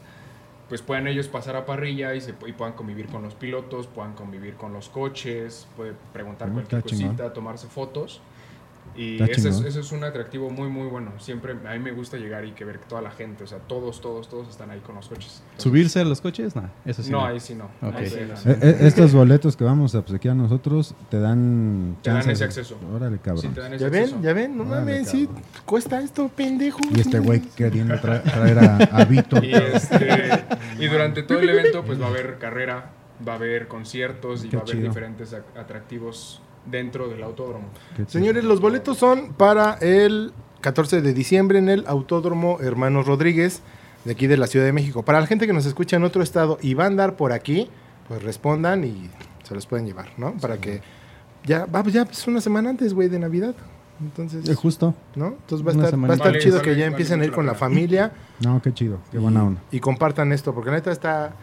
[0.72, 4.14] pues puedan ellos pasar a parrilla y, se, y puedan convivir con los pilotos, puedan
[4.14, 8.22] convivir con los coches, puede preguntar Ah, cualquier cosita, tomarse fotos.
[8.94, 9.66] Y ese es, chingón.
[9.66, 11.12] ese es un atractivo muy, muy bueno.
[11.18, 14.00] Siempre a mí me gusta llegar y que ver toda la gente, o sea, todos,
[14.00, 15.40] todos, todos están ahí con los coches.
[15.42, 16.54] Entonces, ¿Subirse a los coches?
[16.54, 17.10] No, eso sí.
[17.10, 17.64] No, ahí sí no.
[17.80, 17.94] Ok.
[17.96, 18.52] Ahí sí Sí, no.
[18.52, 21.96] Eh, eh, estos boletos que vamos a obsequiar nosotros te dan...
[22.02, 22.78] Te dan ese acceso.
[22.94, 23.42] Órale, cabrón.
[23.42, 24.22] Sí, te dan ese ¿Ya ven?
[24.22, 24.56] ¿Ya ven?
[24.56, 25.28] No Órale, mames, sí.
[25.64, 26.80] Cuesta esto, pendejo.
[26.94, 29.44] Y este güey queriendo tra- traer a, a Víctor.
[29.44, 30.30] Y, este,
[30.78, 32.90] y durante todo el evento pues va a haber carrera,
[33.26, 34.88] va a haber conciertos y Qué va a haber chido.
[34.88, 37.66] diferentes ac- atractivos dentro del autódromo.
[38.06, 43.62] Señores, los boletos son para el 14 de diciembre en el Autódromo Hermanos Rodríguez
[44.04, 45.02] de aquí de la Ciudad de México.
[45.04, 47.68] Para la gente que nos escucha en otro estado y va a andar por aquí,
[48.08, 49.10] pues respondan y
[49.42, 50.32] se los pueden llevar, ¿no?
[50.34, 50.80] Para que
[51.44, 53.54] ya, va, ya es una semana antes, güey, de Navidad.
[54.00, 54.94] Entonces, Eh, justo.
[55.14, 55.26] ¿no?
[55.28, 56.08] Entonces va a estar, semana.
[56.08, 58.12] va a estar Vale, chido vale, que ya vale empiecen a ir con la familia.
[58.40, 58.98] No, qué chido.
[59.12, 59.60] Qué buena onda.
[59.70, 61.34] Y compartan esto, porque la neta está...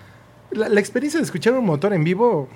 [0.52, 2.50] La, la experiencia de escuchar un motor en vivo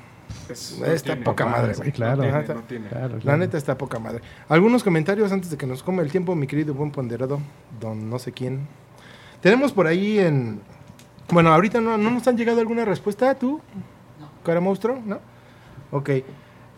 [0.49, 1.21] Es- está tiene.
[1.23, 1.91] poca madre, güey.
[1.91, 2.17] claro.
[2.23, 2.87] No tiene, no tiene.
[2.89, 3.37] Claro, La claro.
[3.37, 4.21] neta está poca madre.
[4.49, 7.39] Algunos comentarios antes de que nos coma el tiempo, mi querido buen ponderado,
[7.79, 8.67] don no sé quién.
[9.41, 10.61] Tenemos por ahí en...
[11.31, 13.61] Bueno, ahorita no, no nos han llegado alguna respuesta, ¿tú?
[14.43, 15.19] Cara monstruo, ¿no?
[15.91, 16.09] Ok.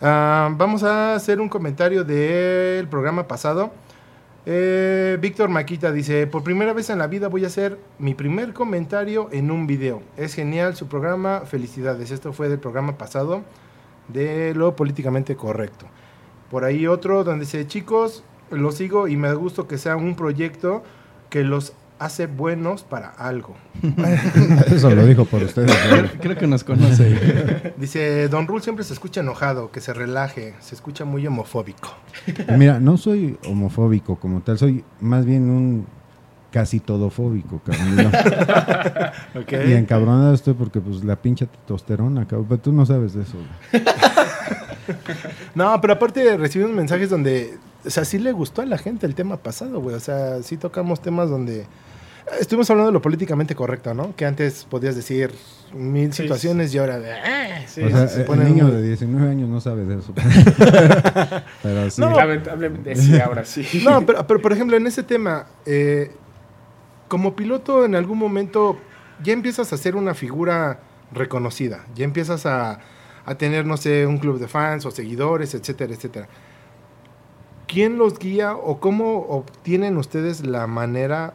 [0.01, 3.71] Ah, vamos a hacer un comentario del programa pasado.
[4.47, 8.53] Eh, Víctor Maquita dice, por primera vez en la vida voy a hacer mi primer
[8.53, 10.03] comentario en un video.
[10.17, 12.11] Es genial su programa, felicidades.
[12.11, 13.41] Esto fue del programa pasado
[14.07, 15.87] de lo políticamente correcto.
[16.51, 20.15] Por ahí otro donde dice, chicos, lo sigo y me da gusto que sea un
[20.15, 20.83] proyecto
[21.31, 23.55] que los hace buenos para algo.
[24.67, 25.71] Eso lo dijo por ustedes.
[25.89, 27.73] Creo, creo que nos conoce.
[27.77, 31.93] Dice, Don Rul siempre se escucha enojado, que se relaje, se escucha muy homofóbico.
[32.57, 35.87] Mira, no soy homofóbico como tal, soy más bien un
[36.51, 37.97] casi todofóbico, cabrón.
[39.33, 39.53] Yo- ¿Ok?
[39.67, 42.45] Y encabronado estoy porque pues la pinche testosterona, cabrón.
[42.47, 43.37] Pero tú no sabes de eso.
[45.53, 49.15] No, pero aparte recibimos mensajes donde, o sea, sí le gustó a la gente el
[49.15, 49.95] tema pasado, güey.
[49.95, 51.65] O sea, sí tocamos temas donde...
[52.39, 54.15] Estuvimos hablando de lo políticamente correcto, ¿no?
[54.15, 55.31] Que antes podías decir
[55.73, 56.97] mil Sí, situaciones y ahora...
[56.99, 60.13] eh, Sí, o sea, se el niño de 19 años no sabe de eso.
[61.63, 62.01] Pero sí.
[62.01, 62.15] No.
[62.15, 63.81] Lamentablemente sí, ahora sí.
[63.83, 66.11] No, pero, pero, por ejemplo, en ese tema, eh,
[67.07, 68.77] como piloto en algún momento
[69.23, 70.79] ya empiezas a ser una figura
[71.11, 72.79] reconocida, ya empiezas a,
[73.25, 76.27] a tener, no sé, un club de fans o seguidores, etcétera, etcétera.
[77.67, 81.33] ¿Quién los guía o cómo obtienen ustedes la manera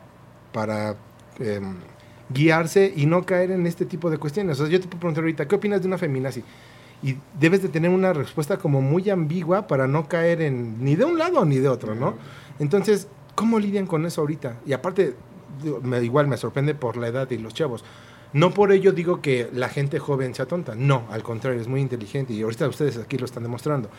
[0.52, 0.96] para
[1.38, 1.76] em,
[2.32, 4.60] guiarse y no caer en este tipo de cuestiones?
[4.60, 6.44] O sea, yo te puedo preguntar ahorita, ¿qué opinas de una feminazi?
[7.02, 11.04] Y debes de tener una respuesta como muy ambigua para no caer en ni de
[11.04, 12.14] un lado ni de otro, ¿no?
[12.58, 14.56] Entonces, ¿cómo lidian con eso ahorita?
[14.66, 15.14] Y aparte,
[16.02, 17.84] igual me sorprende por la edad y los chavos.
[18.32, 21.80] No por ello digo que la gente joven sea tonta, no, al contrario, es muy
[21.80, 23.90] inteligente y ahorita ustedes aquí lo están demostrando.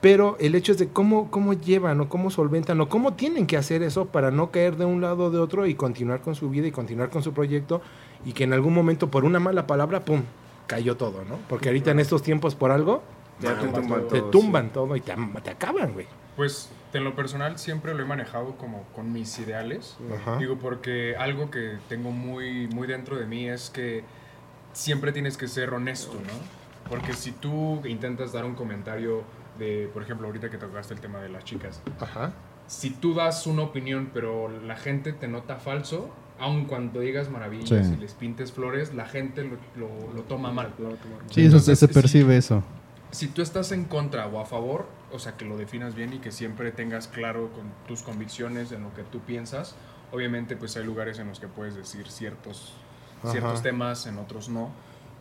[0.00, 3.56] Pero el hecho es de cómo, cómo llevan o cómo solventan o cómo tienen que
[3.56, 6.50] hacer eso para no caer de un lado o de otro y continuar con su
[6.50, 7.80] vida y continuar con su proyecto
[8.24, 10.22] y que en algún momento por una mala palabra, ¡pum!,
[10.66, 11.38] cayó todo, ¿no?
[11.48, 13.02] Porque ahorita en estos tiempos por algo,
[13.40, 16.06] Ya te tumban te todo, tumban todo y te, te acaban, güey.
[16.36, 19.96] Pues en lo personal siempre lo he manejado como con mis ideales.
[20.14, 20.38] Ajá.
[20.38, 24.04] Digo, porque algo que tengo muy, muy dentro de mí es que
[24.72, 26.90] siempre tienes que ser honesto, ¿no?
[26.90, 29.22] Porque si tú intentas dar un comentario
[29.58, 32.32] de, por ejemplo, ahorita que tocaste el tema de las chicas, Ajá.
[32.66, 37.86] si tú das una opinión pero la gente te nota falso, aun cuando digas maravillas
[37.86, 37.94] Sí.
[37.94, 40.72] y les pintes flores, la gente lo, lo- lo toma mal.
[41.30, 42.62] Sí, eso se, Entonces, se percibe eso.
[43.10, 46.18] Si tú estás en contra o a favor, o sea, que lo definas bien y
[46.18, 49.76] que siempre tengas claro con tus convicciones en lo que tú piensas,
[50.12, 52.74] obviamente pues hay lugares en los que puedes decir ciertos,
[53.22, 53.30] Ajá.
[53.32, 54.70] ciertos temas, en otros no,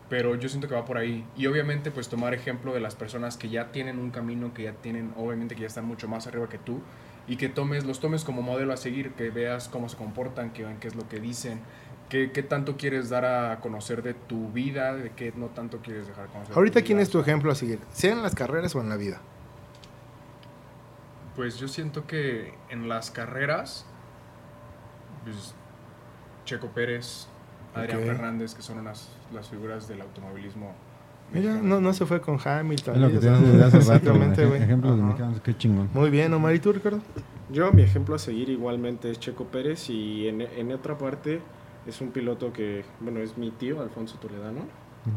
[0.10, 1.26] pero yo siento que va por ahí.
[1.36, 4.74] Y obviamente pues tomar ejemplo de las personas que ya tienen un camino, que ya
[4.74, 6.82] tienen, obviamente que ya están mucho más arriba que tú,
[7.28, 10.64] y que tomes, los tomes como modelo a seguir, que veas cómo se comportan, que
[10.64, 11.60] vean qué es lo que dicen,
[12.08, 16.06] qué, qué tanto quieres dar a conocer de tu vida, de qué no tanto quieres
[16.06, 16.50] dejar conocer.
[16.50, 17.04] de Ahorita, tu ¿quién vida.
[17.04, 17.80] es tu ejemplo a seguir?
[17.92, 19.22] ¿Sea en las carreras o en la vida?
[21.36, 23.86] Pues yo siento que en las carreras,
[25.24, 25.54] pues,
[26.46, 27.28] Checo Pérez,
[27.74, 28.02] Adrián.
[28.04, 30.74] Fernández, que son unas, las figuras del automovilismo.
[31.34, 32.96] Mira, no, no se fue con Hamilton.
[32.96, 33.78] Es lo que o desde hace rato.
[33.78, 34.60] Exactamente, güey.
[34.60, 35.90] de mexicanos, qué chingón.
[35.94, 37.00] Muy bien, Omar, ¿y tú, Ricardo?
[37.52, 41.42] Yo, mi ejemplo a seguir igualmente es Checo Pérez y en, en otra parte
[41.88, 44.62] es un piloto que, bueno, es mi tío, Alfonso Toledano,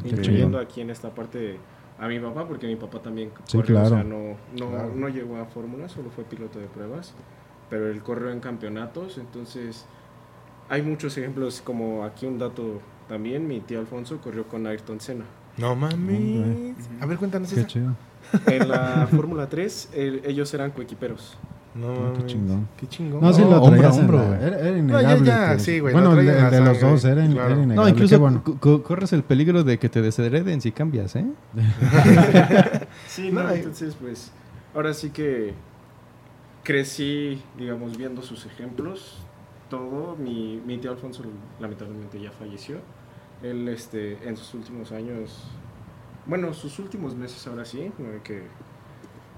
[0.02, 0.62] Qué incluyendo chingón.
[0.64, 1.58] aquí en esta parte
[1.98, 3.88] a mi papá, porque mi papá también Sí, corre, o claro.
[3.88, 4.92] sea, no, no, Claro.
[4.94, 7.12] no llegó a Fórmula, solo fue piloto de pruebas,
[7.70, 9.86] pero él corrió en campeonatos, entonces
[10.68, 15.24] hay muchos ejemplos, como aquí un dato también, mi tío Alfonso corrió con Ayrton Senna.
[15.56, 16.76] No mames.
[17.00, 17.66] A ver, cuéntanos Qué esa.
[17.68, 17.96] chido.
[18.46, 21.36] En la Fórmula 3, el- ellos eran coequiperos.
[21.74, 22.26] No Ah, qué mames.
[22.26, 22.68] chingón.
[22.76, 23.20] Qué chingón.
[23.20, 24.42] No, sí lo hombro a traías en hombro, la- güey.
[24.44, 25.24] Era, era innegable.
[25.26, 27.32] ya, que- sí, güey, lo Bueno, el traía de, el los sangre, dos era, in-
[27.32, 27.46] claro.
[27.48, 27.90] era No, innegable.
[27.90, 28.42] No, incluso bueno.
[28.44, 31.26] co- co- corres el peligro de que te deshereden si cambias, ¿eh?
[33.06, 34.30] Sí, No, no, entonces pues
[34.74, 35.54] ahora sí que
[36.64, 39.18] crecí, digamos, viendo sus ejemplos,
[39.68, 40.16] todo.
[40.16, 41.22] Mi, mi tío Alfonso
[41.60, 42.78] lamentablemente ya falleció.
[43.42, 45.44] Él este, en sus últimos años,
[46.26, 47.92] bueno, sus últimos meses ahora sí,
[48.24, 48.42] que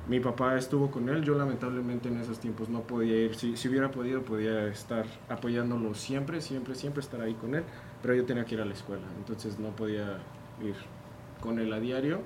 [0.08, 3.68] mi papá estuvo con él, yo lamentablemente en esos tiempos no podía ir, si, si
[3.68, 7.64] hubiera podido podía estar apoyándolo siempre, siempre, siempre estar ahí con él,
[8.00, 10.18] pero yo tenía que ir a la escuela, entonces no podía
[10.62, 10.74] ir
[11.40, 12.22] con él a diario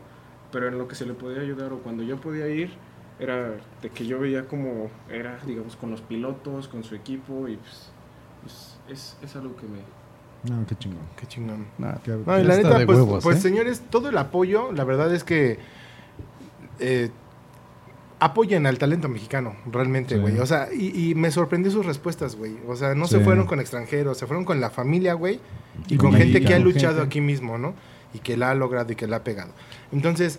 [0.54, 2.70] pero en lo que se le podía ayudar o cuando yo podía ir
[3.18, 7.56] era de que yo veía como era digamos con los pilotos con su equipo y
[7.56, 7.90] pues,
[8.44, 9.78] pues, es, es algo que me
[10.54, 11.00] No, qué chingón.
[11.16, 11.66] Qué chingón.
[11.78, 11.94] Nah,
[12.26, 13.40] No, y la neta, de pues, huevos, pues ¿eh?
[13.40, 15.58] señores, todo el apoyo, la verdad es que
[16.80, 17.10] eh,
[18.20, 20.20] apoyen al talento mexicano, realmente, Sí.
[20.20, 20.38] güey.
[20.38, 22.56] O sea, y, y me sorprendió sus respuestas, güey.
[22.68, 25.40] O sea, no se fueron con extranjeros, se fueron con la familia, güey.
[25.88, 27.06] Y Y con con gente que ha luchado gente.
[27.06, 27.74] aquí mismo, ¿no?
[28.14, 29.52] Y que la ha logrado y que la ha pegado.
[29.92, 30.38] Entonces,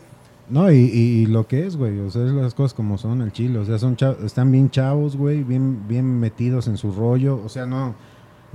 [0.50, 3.32] No, y, y lo que es, güey, o sea, es las cosas como son el
[3.32, 7.42] chile, o sea, son cha- están bien chavos, güey, bien, bien metidos en su rollo,
[7.44, 7.96] o sea, no,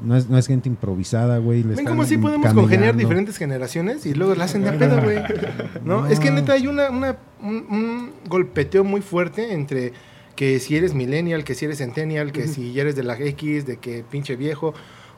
[0.02, 1.62] no es, no es gente improvisada, güey.
[1.64, 2.98] ven cómo sí podemos congeniar caminando.
[3.00, 5.18] diferentes generaciones y luego la hacen de pedo, güey.
[5.84, 6.02] ¿No?
[6.02, 6.06] No.
[6.06, 9.92] Es que neta hay una, una- un, un golpeteo muy fuerte entre
[10.36, 13.66] que si eres millennial, que si eres centennial, que si ya eres de la X,
[13.66, 14.74] de que pinche viejo.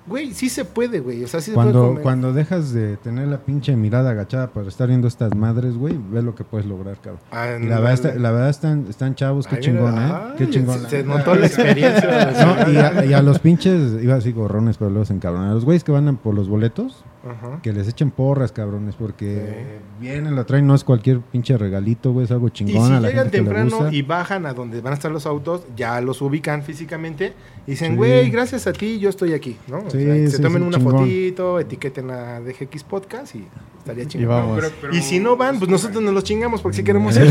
[0.07, 1.23] Güey, sí se puede, güey.
[1.23, 2.03] O sea, sí se puede Cuando, comer.
[2.03, 6.23] cuando dejas de tener la pinche mirada agachada para estar viendo estas madres, güey, ve
[6.23, 7.63] lo que puedes lograr, cabrón.
[7.63, 10.13] Y la verdad, está- la verdad están, están chavos, qué Ay, chingón, ¿eh?
[10.39, 10.81] Qué chingón.
[10.81, 12.33] Se, se notó la experiencia.
[12.67, 15.51] No, y, a, y a los pinches, iba así gorrones, pero luego se encabronan.
[15.51, 17.61] A los güeyes que van por los boletos, Ajá.
[17.63, 22.25] Que les echen porras, cabrones, porque vienen, la traen, no es cualquier pinche regalito, güey,
[22.25, 23.95] es algo Y chingón si a la llegan gente que temprano gusta.
[23.95, 27.33] y bajan a donde van a estar los autos, ya los ubican físicamente
[27.67, 27.97] y dicen, Sí.
[27.97, 29.79] güey, gracias a ti yo estoy aquí, ¿no?
[29.79, 30.99] O Sí, sea, que se sí, tomen sí, una chingón.
[30.99, 33.47] fotito, etiqueten a DGX Podcast y
[33.79, 34.29] estaría Y chingón.
[34.29, 34.57] vamos.
[34.61, 37.31] Pero- pero- Y si no van, pues nosotros nos los chingamos porque si queremos ir.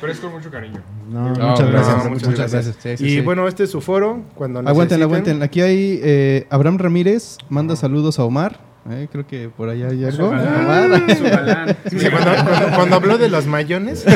[0.00, 0.80] Pero es con mucho cariño.
[1.14, 1.96] No, No, muchas no, gracias.
[2.04, 2.76] no, muchas, muchas gracias.
[2.80, 3.20] Sí, sí, y sí.
[3.20, 4.22] bueno, este es su foro.
[4.34, 5.42] Cuando Aguanten, aguanten.
[5.42, 8.58] Aquí hay eh, Abraham Ramírez, manda saludos a Omar.
[8.90, 10.28] Eh, creo que por allá hay algo.
[10.30, 11.16] galán, Omar.
[11.16, 11.76] su galán.
[11.88, 14.04] Sí, cuando, cuando- cuando habló de los mayones.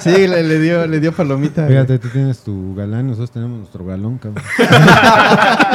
[0.00, 1.66] Sí, le, le dio, le dio palomita.
[1.66, 4.44] Fíjate, tú tienes tu galán, nosotros tenemos nuestro galón, cabrón.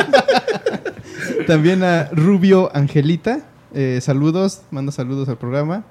[1.47, 3.39] También a Rubio Angelita.
[3.73, 5.83] eh, saludos, manda saludos al programa.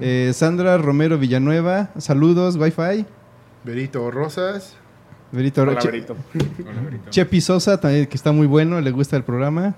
[0.00, 3.04] Eh, Sandra Romero Villanueva, saludos, Wi-Fi.
[3.64, 4.76] Berito Rosas.
[5.32, 6.16] Verito, Hola, Che- Berito.
[6.66, 7.10] Hola, Berito.
[7.10, 9.74] Chepi Sosa, también, que está muy bueno, le gusta el programa.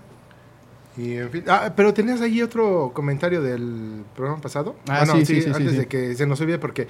[0.96, 1.44] Y en fin.
[1.48, 4.76] Ah, pero tenías ahí otro comentario del programa pasado.
[4.88, 5.78] Ah, sí, sí, sí, sí, antes sí.
[5.78, 6.88] de que se nos olvide porque.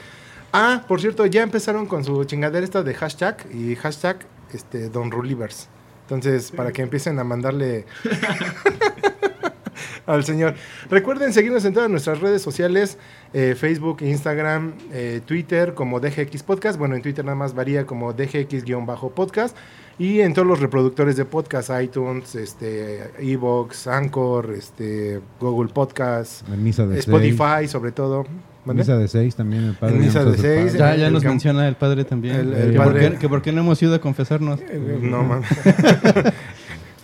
[0.53, 4.18] Ah, por cierto, ya empezaron con su chingadera esta de hashtag y hashtag
[4.53, 5.68] este, Don Rulivers.
[6.03, 7.86] Entonces, para que empiecen a mandarle
[10.07, 10.55] al señor.
[10.91, 12.99] Recuerden seguirnos en todas nuestras redes sociales,
[13.33, 16.79] eh, Facebook, Instagram, eh, Twitter como DGX Podcast.
[16.79, 19.55] Bueno, en Twitter nada más varía como DGX-podcast.
[19.99, 26.62] Y en todos los reproductores de podcast, iTunes, este, Evox, Anchor, este, Google Podcast, En
[26.64, 28.25] misa de Spotify sobre todo.
[28.64, 28.83] ¿Mande?
[28.83, 29.97] Misa de seis también, el padre.
[29.97, 30.95] En misa nosotros de el seis, padre.
[30.97, 32.37] Ya, ya el nos menciona el padre también.
[32.37, 34.61] El- el que, por padre- qué, que por qué no hemos ido a confesarnos.
[34.61, 35.49] Eh, No, mames.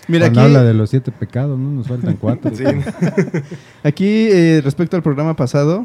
[0.08, 1.70] Mira, Cuando aquí, habla de los siete pecados, ¿no?
[1.70, 2.50] Nos faltan cuatro.
[2.54, 2.64] Sí.
[3.84, 5.84] aquí eh, respecto al programa pasado,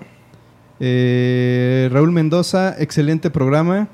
[0.80, 3.88] eh, Raúl Mendoza, excelente programa.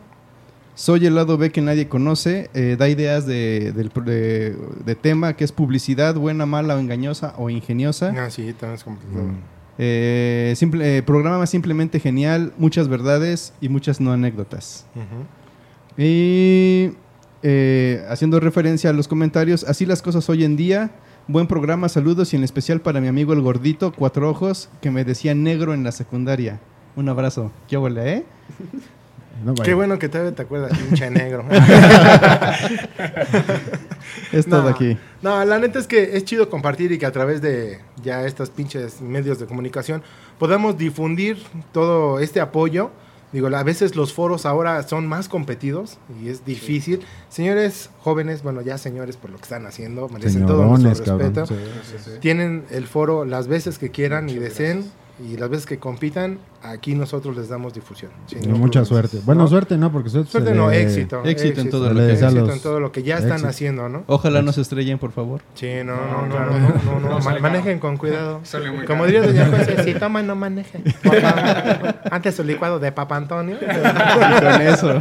[0.76, 2.50] Soy el lado B que nadie conoce.
[2.54, 4.56] eh, da ideas de, del de-
[4.86, 8.14] de tema que es publicidad, buena, mala o engañosa o ingeniosa.
[8.18, 9.24] Ah, sí, también es complicado.
[9.26, 9.36] Mm.
[9.82, 14.86] Eh, simple, eh, programa simplemente genial, muchas verdades y muchas no anécdotas.
[15.98, 16.92] Y
[17.44, 20.92] eh, haciendo referencia a los comentarios, así las cosas hoy en día.
[21.28, 25.06] Buen programa, saludos y en especial para mi amigo el gordito, cuatro ojos, que me
[25.06, 26.60] decía negro en la secundaria.
[26.96, 27.52] Un abrazo.
[27.68, 28.26] ¿Qué huele, eh?
[29.44, 29.54] No.
[29.56, 31.46] Qué bueno que todavía te acuerdas, pinche negro.
[34.32, 34.98] Es No, todo aquí.
[35.22, 38.50] No, la neta es que es chido compartir y que a través de ya estos
[38.50, 40.04] pinches medios de comunicación
[40.38, 41.38] podamos difundir
[41.72, 42.92] todo este apoyo.
[43.32, 47.02] Digo, a veces los foros ahora son más competidos y es difícil.
[47.30, 51.36] Señores jóvenes, bueno, ya señores por lo que están haciendo, merecen todo nuestro cabrón.
[51.36, 51.46] respeto.
[51.46, 52.12] Sí.
[52.22, 54.86] Tienen el foro las veces que quieran y deseen
[55.20, 58.12] y las veces que compitan, aquí nosotros les damos difusión.
[58.28, 59.26] sin Y no mucha problemas, suerte.
[59.26, 59.48] Bueno, ¿no?
[59.50, 61.24] suerte no, porque suerte, Suerte no, le- éxito.
[61.26, 63.48] Éxito en todo lo que- éxito los- en todo lo que ya están éxito.
[63.50, 64.04] haciendo, ¿no?
[64.08, 65.42] Ojalá no se estrellen, por favor.
[65.56, 66.52] Sí, no, no, No, no, claro.
[66.54, 68.42] no, no, no, No, ma- sale manejen con cuidado.
[68.88, 70.84] Como diría doña José, si toman no manejen.
[72.12, 73.58] Antes su licuado de Papa Antonio.
[73.60, 75.00] Con eso.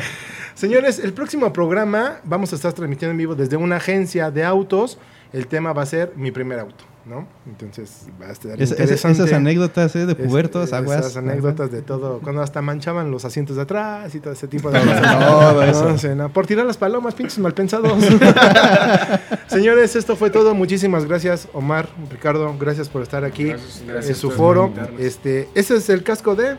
[0.55, 4.99] Señores, el próximo programa vamos a estar transmitiendo en vivo desde una agencia de autos.
[5.33, 7.27] El tema va a ser mi primer auto, ¿no?
[7.47, 9.23] Entonces va a estar Es- es- interesante.
[9.23, 11.01] esas anécdotas eh, de Es- pubertos, aguas.
[11.01, 12.21] Esas anécdotas de todo.
[12.21, 15.19] Cuando hasta manchaban los asientos de atrás y todo ese tipo de cosas.
[15.19, 16.15] Todo eso.
[16.15, 17.93] No, por tirar las palomas, pinches malpensados.
[19.49, 20.55] Señores, esto fue todo.
[20.55, 22.55] Muchísimas gracias, Omar, Ricardo.
[22.59, 24.73] Gracias por estar aquí Gracias, gracias en su foro.
[24.99, 26.57] Este, ese es el casco de.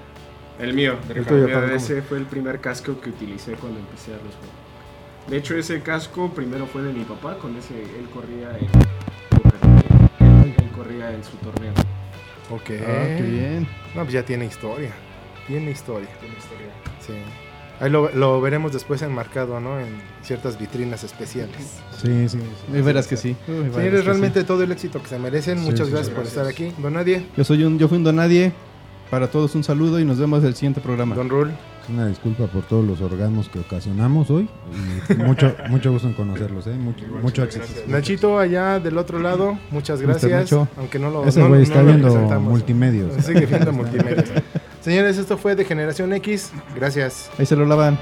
[0.60, 4.16] El mío, El el tuyo, ese fue el primer casco que utilicé cuando empecé a
[4.16, 5.30] los juegos.
[5.30, 8.50] De hecho, ese casco primero fue de mi papá, con ese él corría
[10.44, 11.74] en, él, él corría en su torneo.
[12.52, 12.70] Ok.
[12.88, 13.68] Ah, qué bien.
[13.96, 14.92] No, pues ya tiene historia.
[15.48, 16.10] Tiene historia.
[16.20, 16.68] Tiene historia.
[17.06, 17.14] Sí.
[17.80, 19.80] Ahí lo, lo veremos después enmarcado, ¿no?
[19.80, 21.80] En ciertas vitrinas especiales.
[22.02, 22.38] Sí, sí.
[22.40, 22.78] sí.
[22.78, 23.36] Y verás que sí.
[23.48, 24.06] Uy, verás que Señores, sí.
[24.06, 25.60] realmente todo el éxito que se merecen.
[25.60, 26.74] Sí, Muchas sí, gracias por estar aquí.
[26.80, 28.52] Don Nadie, Yo soy un, yo fui un donadie.
[29.10, 31.16] Para todos un saludo y nos vemos en el siguiente programa.
[31.16, 31.52] Don Rul.
[31.92, 34.48] Una disculpa por todos los orgasmos que ocasionamos hoy.
[35.10, 36.74] Y mucho, mucho gusto en conocerlos, ¿eh?
[36.74, 37.66] Mucho, Igual, mucho éxito.
[37.88, 40.52] Nachito allá del otro lado, muchas gracias.
[40.78, 43.24] Aunque no lo Ese güey no está viendo multimedios.
[43.26, 44.24] Sigue viendo multimedia.
[44.82, 46.52] Señores, esto fue de Generación X.
[46.76, 47.30] Gracias.
[47.38, 47.98] Ahí se lo lavan.